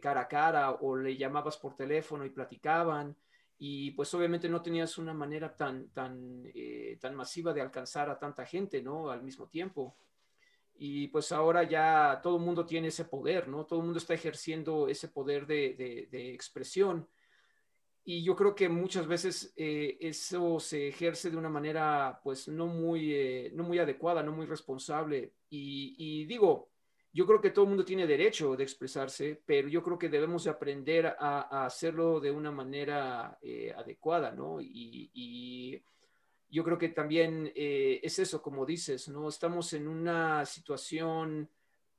[0.00, 3.16] cara a cara o le llamabas por teléfono y platicaban
[3.64, 6.42] y pues obviamente no tenías una manera tan, tan,
[7.00, 9.08] tan masiva de alcanzar a tanta gente, ¿no?
[9.08, 9.96] Al mismo tiempo
[10.84, 13.64] y pues ahora ya todo el mundo tiene ese poder, ¿no?
[13.66, 17.08] Todo el mundo está ejerciendo ese poder de, expresión.
[18.04, 22.66] Y yo creo que muchas veces eh, eso se ejerce de una manera pues no
[22.66, 25.34] muy, eh, no muy adecuada, no muy responsable.
[25.48, 26.71] Y, digo,
[27.12, 30.46] yo creo que todo el mundo tiene derecho de expresarse, pero yo creo que debemos
[30.46, 34.58] aprender a, hacerlo de una manera eh, adecuada, ¿no?
[34.60, 35.82] y
[36.52, 39.26] yo creo que también eh, es eso, como dices, ¿no?
[39.26, 41.48] Estamos en una situación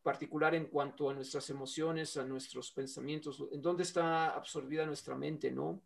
[0.04, 5.50] particular en cuanto a nuestras emociones, a nuestros pensamientos, en dónde está absorbida nuestra mente,
[5.50, 5.82] ¿no?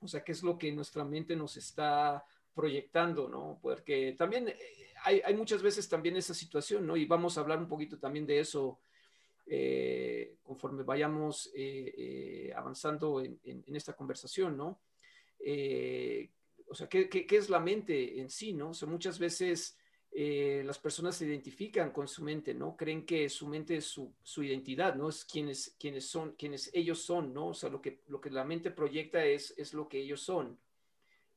[0.00, 2.22] O sea, qué es lo que nuestra mente nos está
[2.54, 3.58] proyectando, ¿no?
[3.60, 4.56] Porque también eh,
[5.04, 6.96] hay, muchas veces también esa situación, ¿no?
[6.96, 8.80] Y vamos a hablar un poquito también de eso
[9.46, 11.52] eh, conforme vayamos
[12.54, 14.80] avanzando en, esta conversación, ¿no?
[16.68, 18.70] o sea, ¿qué, es la mente en sí, no?
[18.70, 19.78] O sea, muchas veces
[20.10, 22.76] eh, las personas se identifican con su mente, ¿no?
[22.76, 25.08] Creen que su mente es su, identidad, ¿no?
[25.08, 27.48] Es quienes, quienes son, quienes ellos son, ¿no?
[27.48, 30.58] O sea, lo que, lo que la mente proyecta es, es lo que ellos son.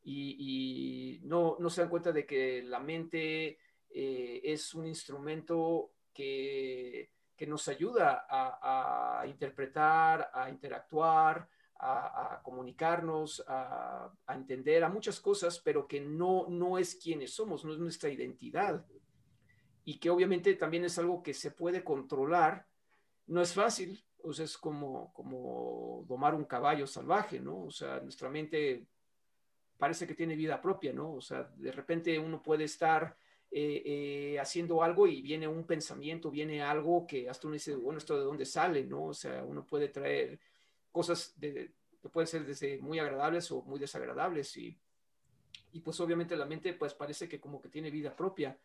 [0.10, 7.12] Y, no, no, se dan cuenta de que la mente eh, es un instrumento que,
[7.36, 11.49] que nos ayuda a, interpretar, a interactuar,
[11.80, 17.74] a, comunicarnos, a, entender a muchas cosas, pero que no, no es quienes somos, no
[17.74, 18.86] es nuestra identidad.
[19.84, 22.66] Y que obviamente también es algo que se puede controlar.
[23.26, 27.66] No es fácil, o es como, como domar un caballo salvaje, ¿no?
[27.66, 28.88] O sea, nuestra mente
[29.78, 31.13] parece que tiene vida propia, ¿no?
[31.13, 33.15] O sea, de repente uno puede estar
[33.49, 37.97] eh, eh, haciendo algo y viene un pensamiento, viene algo que hasta uno dice, bueno,
[37.97, 39.05] ¿esto de dónde sale, no?
[39.05, 40.39] O sea, uno puede traer
[40.91, 41.71] cosas de,
[42.01, 44.78] que pueden ser desde muy agradables o muy desagradables y,
[45.71, 48.57] y, pues obviamente la mente pues parece que como que tiene vida propia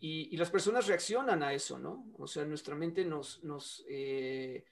[0.00, 2.06] y, y las personas reaccionan a eso, ¿no?
[2.18, 4.64] O sea, nuestra mente nos, nos, eh,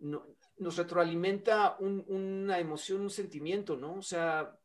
[0.00, 3.94] nos retroalimenta una emoción, un sentimiento, ¿no?
[3.94, 4.58] O sea,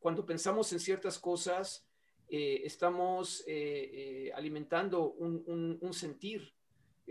[0.00, 1.86] cuando pensamos en ciertas cosas,
[2.28, 6.52] eh, estamos eh, alimentando un, sentir,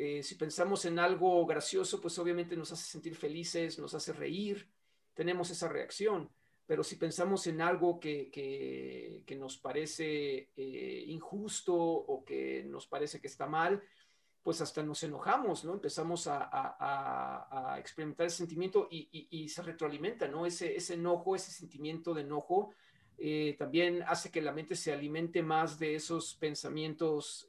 [0.02, 4.70] eh, si pensamos en algo gracioso, pues obviamente nos hace sentir felices, nos hace reír,
[5.14, 6.30] tenemos esa reacción.
[6.66, 13.20] Pero si pensamos en algo que, que, nos parece eh, injusto o que nos parece
[13.20, 13.84] que está mal,
[14.44, 15.74] pues hasta nos enojamos, ¿no?
[15.74, 20.46] Empezamos a, experimentar ese sentimiento y, se retroalimenta, ¿no?
[20.46, 22.74] Ese, ese enojo, ese sentimiento de enojo,
[23.18, 27.48] eh, también hace que la mente se alimente más de esos pensamientos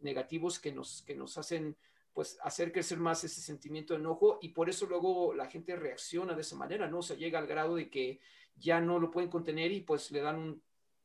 [0.00, 1.76] negativos que nos, que nos hacen
[2.16, 6.32] pues hacer crecer más ese sentimiento de enojo y por eso luego la gente reacciona
[6.32, 7.00] de esa manera, ¿no?
[7.00, 8.20] O llega al grado de que
[8.56, 10.62] ya no lo pueden contener y pues le dan un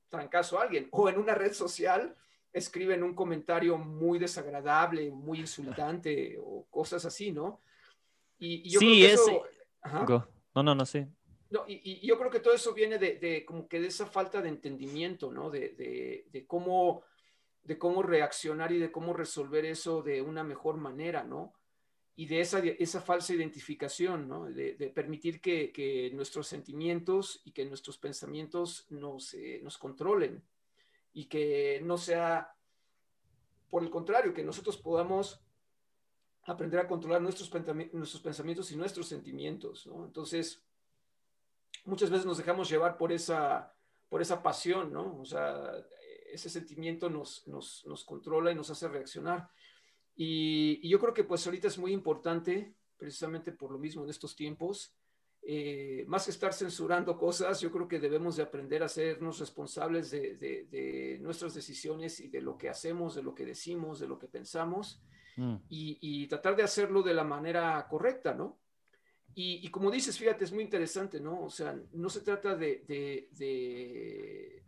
[0.07, 2.15] trancazo a alguien o en una red social
[2.53, 7.61] escriben un comentario muy desagradable, muy insultante o cosas así, ¿no?
[8.37, 9.43] Y, yo sí, creo que eso...
[10.53, 11.05] No, no, no, sí.
[11.49, 14.49] No, y, yo creo que todo eso viene de, como que de esa falta de
[14.49, 15.49] entendimiento, ¿no?
[15.49, 17.03] De, de, cómo,
[17.63, 21.53] de cómo reaccionar y de cómo resolver eso de una mejor manera, ¿no?
[22.15, 24.45] Y de esa, esa falsa identificación, ¿no?
[24.45, 30.43] De, permitir que, que, nuestros sentimientos y que nuestros pensamientos nos, eh, nos controlen
[31.13, 32.55] y que no sea,
[33.69, 35.41] por el contrario, que nosotros podamos
[36.43, 37.51] aprender a controlar nuestros,
[37.93, 39.87] nuestros pensamientos y nuestros sentimientos.
[40.05, 40.63] Entonces,
[41.85, 43.73] muchas veces nos dejamos llevar por esa,
[44.09, 45.19] por esa pasión, ¿no?
[45.19, 45.71] O sea,
[46.31, 49.49] ese sentimiento nos, nos, nos controla y nos hace reaccionar.
[50.15, 54.35] Y, yo creo que pues ahorita es muy importante, precisamente por lo mismo en estos
[54.35, 54.93] tiempos,
[55.43, 60.11] eh, más que estar censurando cosas, yo creo que debemos de aprender a sernos responsables
[60.11, 64.19] de, de, nuestras decisiones y de lo que hacemos, de lo que decimos, de lo
[64.19, 65.01] que pensamos
[65.37, 65.55] mm.
[65.67, 68.61] y, y, tratar de hacerlo de la manera correcta, ¿no?
[69.33, 71.41] Y, como dices, fíjate, es muy interesante, ¿no?
[71.43, 74.63] O sea, no se trata de, de,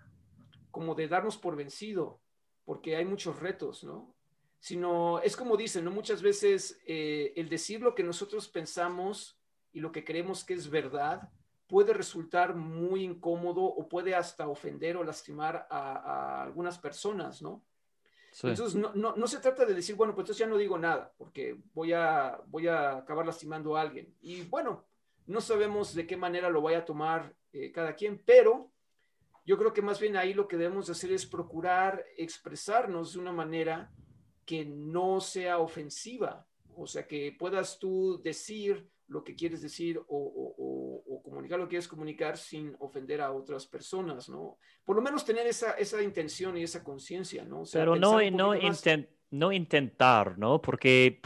[0.71, 2.21] como de darnos por vencido,
[2.63, 4.15] porque hay muchos retos, ¿no?
[4.59, 5.91] Sino es como dicen, ¿no?
[5.91, 9.37] Muchas veces eh, el decir lo que nosotros pensamos
[9.73, 11.29] y lo que creemos que es verdad
[11.67, 17.63] puede resultar muy incómodo o puede hasta ofender o lastimar a, a algunas personas, ¿no?
[18.41, 21.13] Entonces, no, no, no, se trata de decir, bueno, pues entonces ya no digo nada,
[21.17, 24.11] porque voy a, voy a acabar lastimando a alguien.
[24.21, 24.85] Y bueno,
[25.27, 28.71] no sabemos de qué manera lo vaya a tomar eh, cada quien, pero
[29.45, 33.31] yo creo que más bien ahí lo que debemos hacer es procurar expresarnos de una
[33.31, 33.91] manera
[34.45, 41.21] que no sea ofensiva, o sea, que puedas tú decir lo que quieres decir o,
[41.23, 44.57] comunicar lo que quieres comunicar sin ofender a otras personas, ¿no?
[44.85, 47.63] Por lo menos tener esa, esa intención y esa conciencia, ¿no?
[47.71, 48.53] Pero no, no,
[49.31, 50.61] no intentar, ¿no?
[50.61, 51.21] Porque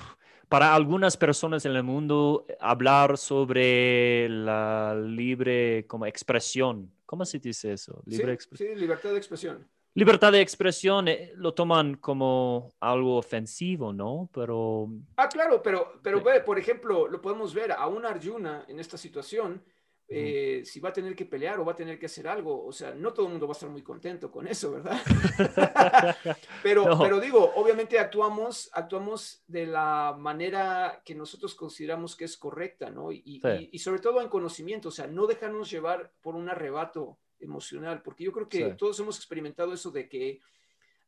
[0.48, 7.74] para algunas personas en el mundo hablar sobre la libre como expresión, ¿cómo se dice
[7.74, 8.02] eso?
[8.06, 13.94] Libre sí, sí, libertad de expresión libertad de expresión eh, lo toman como algo ofensivo,
[13.94, 14.30] ¿no?
[14.34, 14.90] Pero...
[15.16, 19.64] Ah, claro, pero, pero por ejemplo, lo podemos ver a un Arjuna en esta situación,
[20.10, 22.72] eh, si va a tener que pelear o va a tener que hacer algo, o
[22.72, 25.02] sea, no todo el mundo va a estar muy contento con eso, ¿verdad?
[26.64, 32.90] pero, pero digo, obviamente actuamos, actuamos de la manera que nosotros consideramos que es correcta,
[32.90, 33.12] ¿no?
[33.12, 38.02] Y, y sobre todo en conocimiento, o sea, no dejarnos llevar por un arrebato emocional,
[38.02, 40.42] porque yo creo que todos hemos experimentado eso de que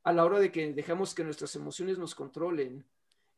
[0.03, 2.85] a la hora de que dejamos que nuestras emociones nos controlen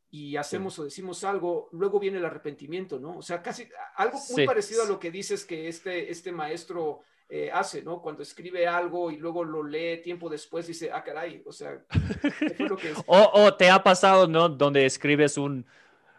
[0.10, 3.18] y hacemos o decimos algo, luego viene el arrepentimiento, ¿no?
[3.18, 7.50] O sea, casi algo muy parecido a lo que dices que este, este maestro eh,
[7.50, 8.02] hace, ¿no?
[8.02, 11.82] Cuando escribe algo y luego lo lee tiempo después, dice, ah, caray, o sea,
[13.08, 14.50] o, te ha pasado, ¿no?
[14.50, 15.66] Donde escribes un,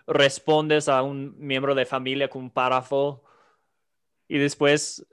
[0.06, 3.22] respondes a un miembro de familia con un párrafo
[4.26, 5.06] y después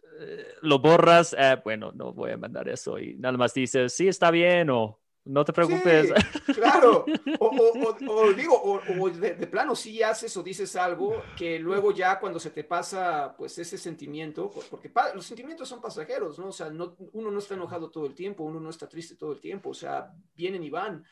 [0.62, 4.32] lo borras, eh, bueno, no voy a mandar eso y nada más dices, sí, está
[4.32, 6.12] bien o no te preocupes.
[6.56, 7.06] claro,
[7.40, 12.50] o, digo, o, de, plano sí haces o dices algo que luego ya cuando se
[12.50, 16.48] te pasa pues ese sentimiento, porque los sentimientos son pasajeros, ¿no?
[16.48, 19.34] O sea, no, uno no está enojado todo el tiempo, uno no está triste todo
[19.34, 21.06] el tiempo, o sea, vienen y van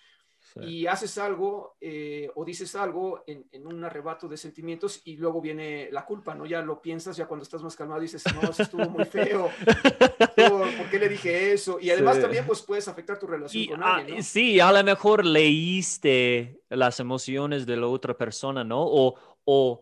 [0.62, 5.89] y haces algo eh, o dices algo en, un arrebato de sentimientos y luego viene
[5.91, 6.45] la culpa, ¿no?
[6.45, 10.89] Ya lo piensas, ya cuando estás más calmado dices, no, eso estuvo muy feo, ¿por
[10.89, 11.80] qué le dije eso?
[11.80, 14.24] Y además también pues puedes afectar tu relación con alguien, ¿no?
[14.24, 18.82] Sí, a lo mejor leíste las emociones de la otra persona, ¿no?
[18.82, 19.82] O, o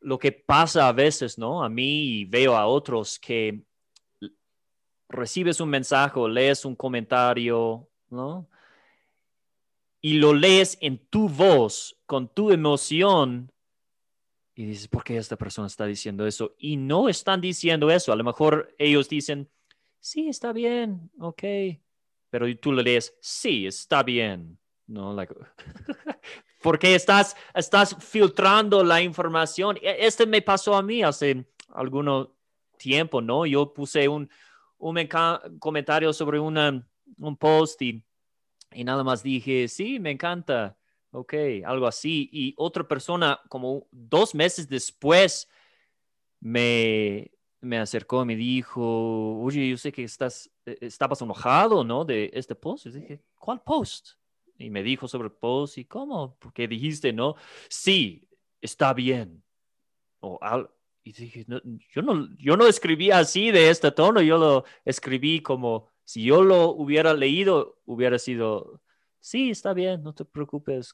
[0.00, 1.62] lo que pasa a veces, ¿no?
[1.62, 3.62] A mí veo a otros que
[5.10, 8.48] recibes un mensaje o lees un comentario, ¿no?
[10.00, 13.52] Y lo lees en tu voz, con tu emoción,
[14.54, 16.54] y dices, ¿por qué esta persona está diciendo eso?
[16.58, 18.12] Y no están diciendo eso.
[18.12, 19.48] A lo mejor ellos dicen,
[20.00, 21.42] sí, está bien, ok.
[22.28, 24.58] Pero tú le lees, sí, está bien.
[24.86, 25.34] No, like,
[26.62, 29.78] porque estás, estás filtrando la información.
[29.80, 32.28] E, este me pasó a mí hace algún
[32.76, 33.46] tiempo, ¿no?
[33.46, 34.28] Yo puse un,
[34.76, 35.08] un
[35.58, 36.86] comentario sobre una,
[37.18, 38.04] un post y
[38.72, 40.76] y nada más dije, sí, me encanta,
[41.10, 42.28] ok, algo así.
[42.32, 45.48] Y otra persona, como dos meses después,
[46.40, 52.04] me, me acercó y me dijo, oye, yo sé que estás, eh, estabas enojado, ¿no?
[52.04, 52.86] De este post.
[52.86, 54.10] Y dije, ¿cuál post?
[54.58, 57.34] Y me dijo sobre el post y cómo, porque dijiste, ¿no?
[57.68, 58.28] Sí,
[58.60, 59.42] está bien.
[60.20, 60.38] O
[61.02, 61.46] y dije,
[61.94, 66.42] yo, no, yo no escribí así de este tono, yo lo escribí como si yo
[66.42, 68.82] lo hubiera leído, hubiera sido,
[69.20, 70.92] sí, está bien, no te preocupes.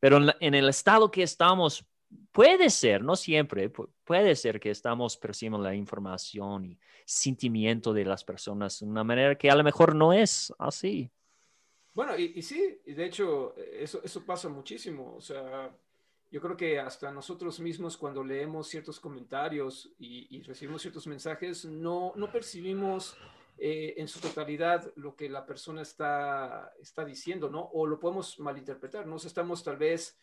[0.00, 1.86] Pero en, el estado que estamos,
[2.32, 3.70] puede ser, no siempre,
[4.02, 9.36] puede ser que estamos percibiendo la información y sentimiento de las personas de una manera
[9.36, 11.10] que a lo mejor no es así.
[11.92, 15.16] Bueno, y, sí, y de hecho, eso, eso pasa muchísimo.
[15.18, 15.70] O sea,
[16.30, 22.14] yo creo que hasta nosotros mismos cuando leemos ciertos comentarios y, recibimos ciertos mensajes, no,
[22.16, 23.18] no percibimos
[23.56, 27.70] eh, en su totalidad lo que la persona está, está diciendo, ¿no?
[27.72, 29.16] O lo podemos malinterpretar, ¿no?
[29.16, 30.18] estamos tal vez,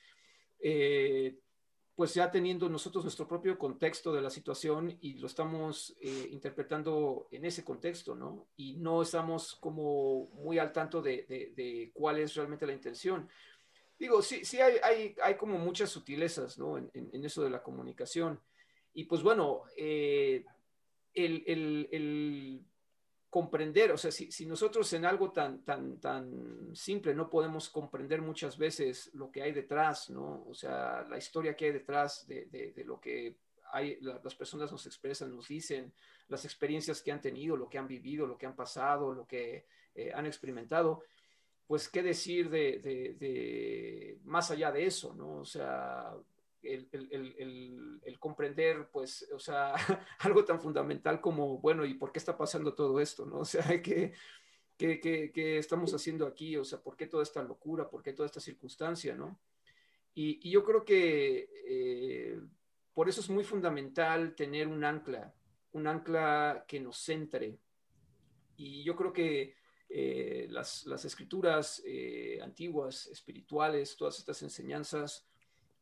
[0.60, 1.40] eh,
[1.96, 7.30] pues ya teniendo nosotros nuestro propio contexto de la situación y lo estamos eh, interpretando
[7.32, 8.48] en ese contexto, ¿no?
[8.58, 11.26] Y no estamos como muy al tanto de,
[11.56, 13.30] de, cuál es realmente la intención.
[13.98, 16.78] Digo, sí, sí hay, hay, hay como muchas sutilezas, ¿no?
[16.78, 18.42] En, en, eso de la comunicación.
[18.94, 20.46] Y pues bueno, el,
[21.14, 22.66] el, el
[23.32, 28.22] comprender, o sea, si, si, nosotros en algo tan, tan, tan simple no podemos comprender
[28.22, 30.44] muchas veces lo que hay detrás, ¿no?
[30.50, 33.38] O sea, la historia que hay detrás de, de, lo que
[33.72, 35.94] hay, las personas nos expresan, nos dicen,
[36.28, 39.66] las experiencias que han tenido, lo que han vivido, lo que han pasado, lo que
[39.96, 41.02] eh, han experimentado,
[41.66, 42.80] pues qué decir de,
[43.18, 45.36] de, más allá de eso, ¿no?
[45.36, 46.14] O sea,
[46.64, 49.74] el, comprender, pues, o sea,
[50.20, 53.26] algo tan fundamental como, bueno, ¿y por qué está pasando todo esto?
[53.26, 53.40] ¿no?
[53.42, 54.14] O sea, ¿qué,
[54.78, 55.00] qué,
[55.34, 56.58] qué, estamos haciendo aquí?
[56.58, 57.90] O sea, ¿por qué toda esta locura?
[57.90, 59.16] ¿Por qué toda esta circunstancia?
[59.16, 59.40] ¿no?
[60.14, 62.40] Y, yo creo que eh,
[62.94, 65.34] por eso es muy fundamental tener un ancla,
[65.72, 67.58] un ancla que nos centre.
[68.58, 69.56] Y yo creo que
[69.90, 75.28] eh, las, las, escrituras eh, antiguas, espirituales, todas estas enseñanzas,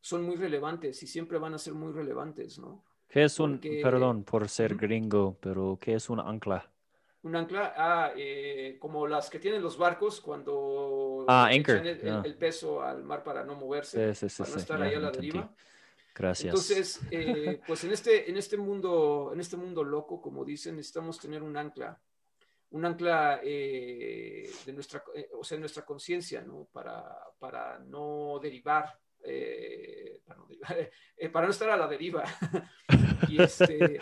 [0.00, 2.84] son muy relevantes y siempre van a ser muy relevantes, ¿no?
[3.08, 6.70] ¿Qué es un, perdón por ser gringo, pero qué es un ancla?
[7.22, 12.82] Un ancla, ah, eh, como las que tienen los barcos cuando ah, echan el, peso
[12.82, 15.52] al mar para no moverse, para no estar ahí a la deriva.
[16.14, 16.46] Gracias.
[16.46, 21.18] Entonces, eh, pues en este, en este mundo, en este mundo loco, como dicen, necesitamos
[21.18, 22.00] tener un ancla,
[22.70, 26.68] un ancla eh, de nuestra, o sea, nuestra conciencia, ¿no?
[26.72, 27.04] Para,
[27.38, 30.20] para no derivar eh,
[31.16, 32.24] eh, para, no, estar a la deriva.
[33.30, 34.00] Este,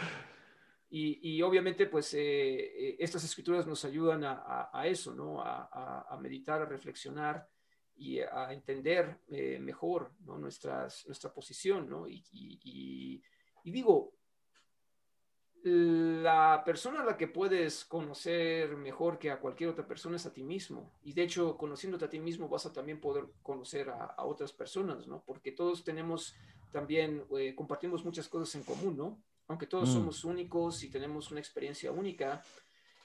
[0.90, 5.42] y, obviamente, pues eh, estas escrituras nos ayudan a, eso, ¿no?
[5.42, 7.46] A, meditar, a reflexionar
[7.94, 9.18] y a entender
[9.60, 10.88] mejor nuestra
[11.34, 12.08] posición, ¿no?
[12.08, 13.22] y
[13.64, 14.17] digo,
[15.64, 20.32] la persona a la que puedes conocer mejor que a cualquier otra persona es a
[20.32, 20.92] ti mismo.
[21.04, 25.06] Y de hecho, conociéndote a ti mismo vas a también poder conocer a, otras personas,
[25.06, 25.22] ¿no?
[25.26, 26.34] Porque todos tenemos
[26.70, 29.22] también, eh, compartimos muchas cosas en común, ¿no?
[29.48, 29.92] Aunque todos mm.
[29.92, 32.42] somos únicos y tenemos una experiencia única,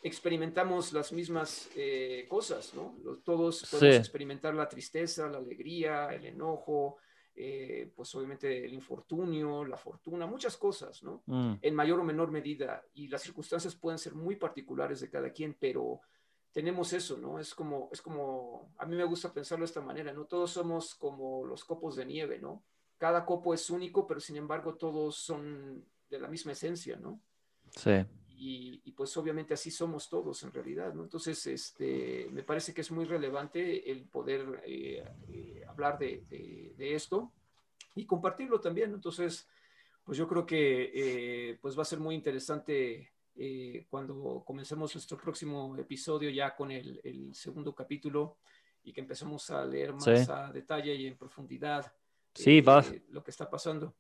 [0.03, 2.95] experimentamos las mismas eh, cosas, ¿no?
[3.23, 6.97] Todos podemos experimentar la tristeza, la alegría, el enojo,
[7.35, 11.23] eh, pues obviamente el infortunio, la fortuna, muchas cosas, ¿no?
[11.25, 11.53] Mm.
[11.61, 12.83] En mayor o menor medida.
[12.93, 16.01] Y las circunstancias pueden ser muy particulares de cada quien, pero
[16.51, 17.39] tenemos eso, ¿no?
[17.39, 20.25] Es como, es como, a mí me gusta pensarlo de esta manera, ¿no?
[20.25, 22.63] Todos somos como los copos de nieve, ¿no?
[22.97, 27.19] Cada copo es único, pero sin embargo todos son de la misma esencia, ¿no?
[27.75, 28.05] Sí
[28.45, 31.03] y, pues obviamente así somos todos en realidad, ¿no?
[31.03, 36.52] Entonces, este, me parece que es muy relevante el poder eh, eh, hablar de, de,
[36.83, 37.31] esto
[37.95, 39.47] y compartirlo también, entonces,
[40.03, 43.09] pues yo creo que eh, pues va a ser muy interesante
[43.89, 48.37] cuando comencemos nuestro próximo episodio ya con el, el segundo capítulo
[48.83, 51.91] y que empecemos a leer más a detalle y en profundidad
[52.33, 52.83] sí, va.
[53.09, 53.95] lo que está pasando.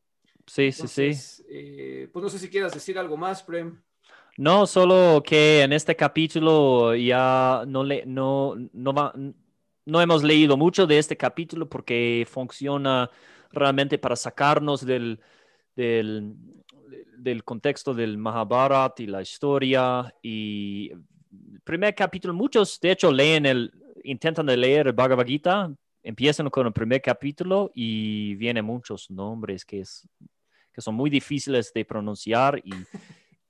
[0.45, 2.07] Sí, sí, sí.
[2.11, 3.81] pues no sé si quieras decir algo más, Prem.
[4.37, 9.13] No, solo que en este capítulo ya no, le, no, no,
[9.85, 13.09] no hemos leído mucho de este capítulo porque funciona
[13.51, 15.19] realmente para sacarnos del,
[15.75, 16.33] del,
[17.17, 20.13] del contexto del Mahabharat y la historia.
[20.21, 23.71] Y el primer capítulo, muchos de hecho leen el,
[24.03, 29.81] intentan leer el Bhagavad Gita, empiezan con el primer capítulo y vienen muchos nombres que,
[29.81, 30.07] es,
[30.73, 32.73] que son muy difíciles de pronunciar y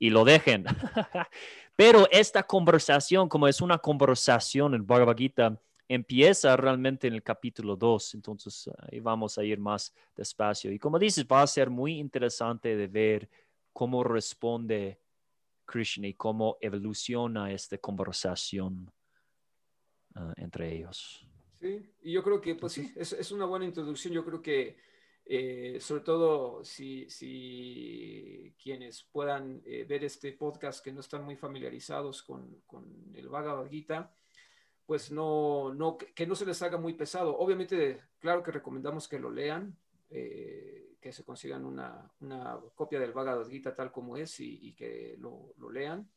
[0.04, 0.66] y lo dejen.
[1.78, 5.58] Pero esta conversación, como es una conversación en Bhagavad Gita,
[5.94, 10.72] empieza realmente en el capítulo 2, entonces ahí vamos a ir más despacio.
[10.72, 13.30] Y como dices, va a ser muy interesante de ver
[13.72, 15.00] cómo responde
[15.66, 18.92] Krishna y cómo evoluciona esta conversación
[20.16, 21.28] ah, entre ellos.
[21.60, 24.14] Sí, y yo creo que, pues sí, es, es una buena introducción.
[24.14, 24.78] Yo creo que
[25.26, 31.38] eh, sobre todo si, si quienes puedan eh, ver este podcast que no están muy
[31.38, 34.14] familiarizados con, con el Bhagavad Gita,
[34.86, 37.38] pues no, no, que no se les haga muy pesado.
[37.38, 39.78] Obviamente, claro que recomendamos que lo lean,
[40.10, 45.16] eh, que se consigan una, una, copia del Bhagavad Gita tal como es y, que
[45.20, 46.10] lo, lo lean.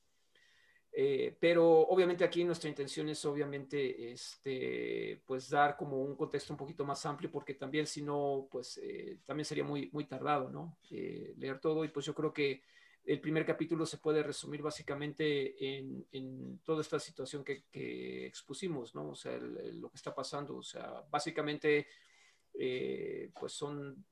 [0.99, 6.57] Eh, pero obviamente aquí nuestra intención es obviamente este, pues dar como un contexto un
[6.57, 10.79] poquito más amplio porque también si no, pues eh, también sería muy, muy tardado, ¿no?
[10.91, 12.63] Eh, leer todo y pues yo creo que
[13.07, 19.11] el primer capítulo se puede resumir básicamente en, toda esta situación que, expusimos, ¿no?
[19.11, 21.87] O sea, lo que está pasando, o sea, básicamente
[22.53, 24.05] pues son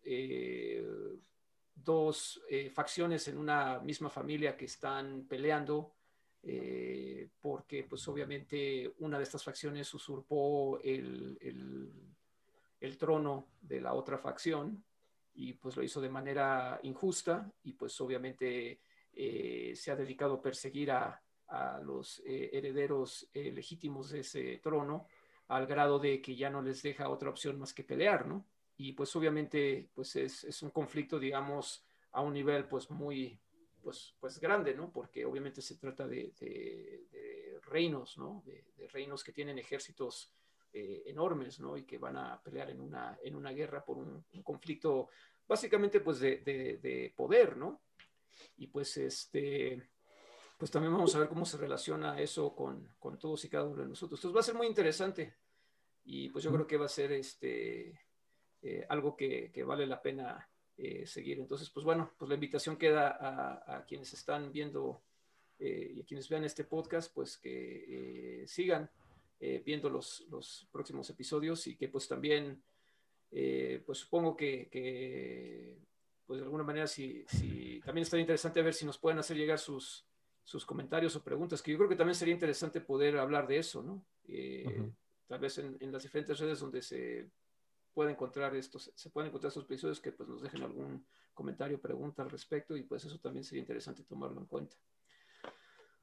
[1.74, 2.42] dos
[2.72, 5.95] facciones en una misma familia que están peleando
[6.47, 11.38] eh, porque pues obviamente una de estas facciones usurpó el,
[12.80, 14.84] el, trono de la otra facción
[15.35, 18.80] y pues lo hizo de manera injusta y pues obviamente
[19.12, 25.07] eh, se ha dedicado a perseguir a, a los eh, herederos legítimos de ese trono
[25.49, 28.47] al grado de que ya no les deja otra opción más que pelear, ¿no?
[28.76, 33.39] Y pues obviamente pues es, es un conflicto, digamos, a un nivel pues muy,
[33.85, 34.91] pues, pues grande, ¿no?
[34.91, 36.32] Porque obviamente se trata de,
[37.66, 38.43] reinos, ¿no?
[38.47, 40.32] De, reinos que tienen ejércitos
[40.75, 41.77] eh, enormes, ¿no?
[41.77, 45.09] Y que van a pelear en una, en una guerra por un, conflicto
[45.47, 47.83] básicamente pues de, poder, ¿no?
[48.57, 49.91] Y pues este,
[50.59, 53.89] pues también vamos a ver cómo se relaciona eso con, todos y cada uno de
[53.89, 54.18] nosotros.
[54.18, 55.37] Entonces va a ser muy interesante
[56.05, 58.01] y pues yo creo que va a ser este,
[58.61, 61.39] eh, algo que, que vale la pena eh, seguir.
[61.39, 63.16] Entonces, pues bueno, pues la invitación queda
[63.64, 65.05] a, quienes están viendo
[65.57, 68.45] eh, y a quienes vean este podcast, pues que
[69.47, 72.62] eh, viendo los, los, próximos episodios y que pues también,
[73.30, 75.76] pues supongo que,
[76.24, 79.59] pues de alguna manera, si, si, también estaría interesante ver si nos pueden hacer llegar
[79.59, 80.07] sus,
[80.45, 83.82] sus comentarios o preguntas, que yo creo que también sería interesante poder hablar de eso,
[83.82, 84.07] ¿no?
[85.26, 87.28] Tal vez en, en las diferentes redes donde se
[87.95, 92.22] puede encontrar estos, se pueden encontrar estos episodios que pues nos dejen algún comentario, pregunta
[92.22, 94.76] al respecto y pues eso también sería interesante tomarlo en cuenta.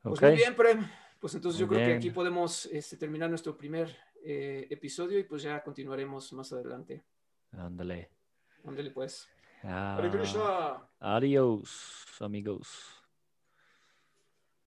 [0.02, 0.88] Pues muy bien, Prem.
[1.22, 5.44] Pues entonces yo creo que aquí podemos este, terminar nuestro primer eh, episodio y pues
[5.44, 7.04] ya continuaremos más adelante.
[7.52, 8.10] Ándale.
[8.66, 9.30] Ándale pues.
[9.62, 13.01] Ah, adiós, amigos.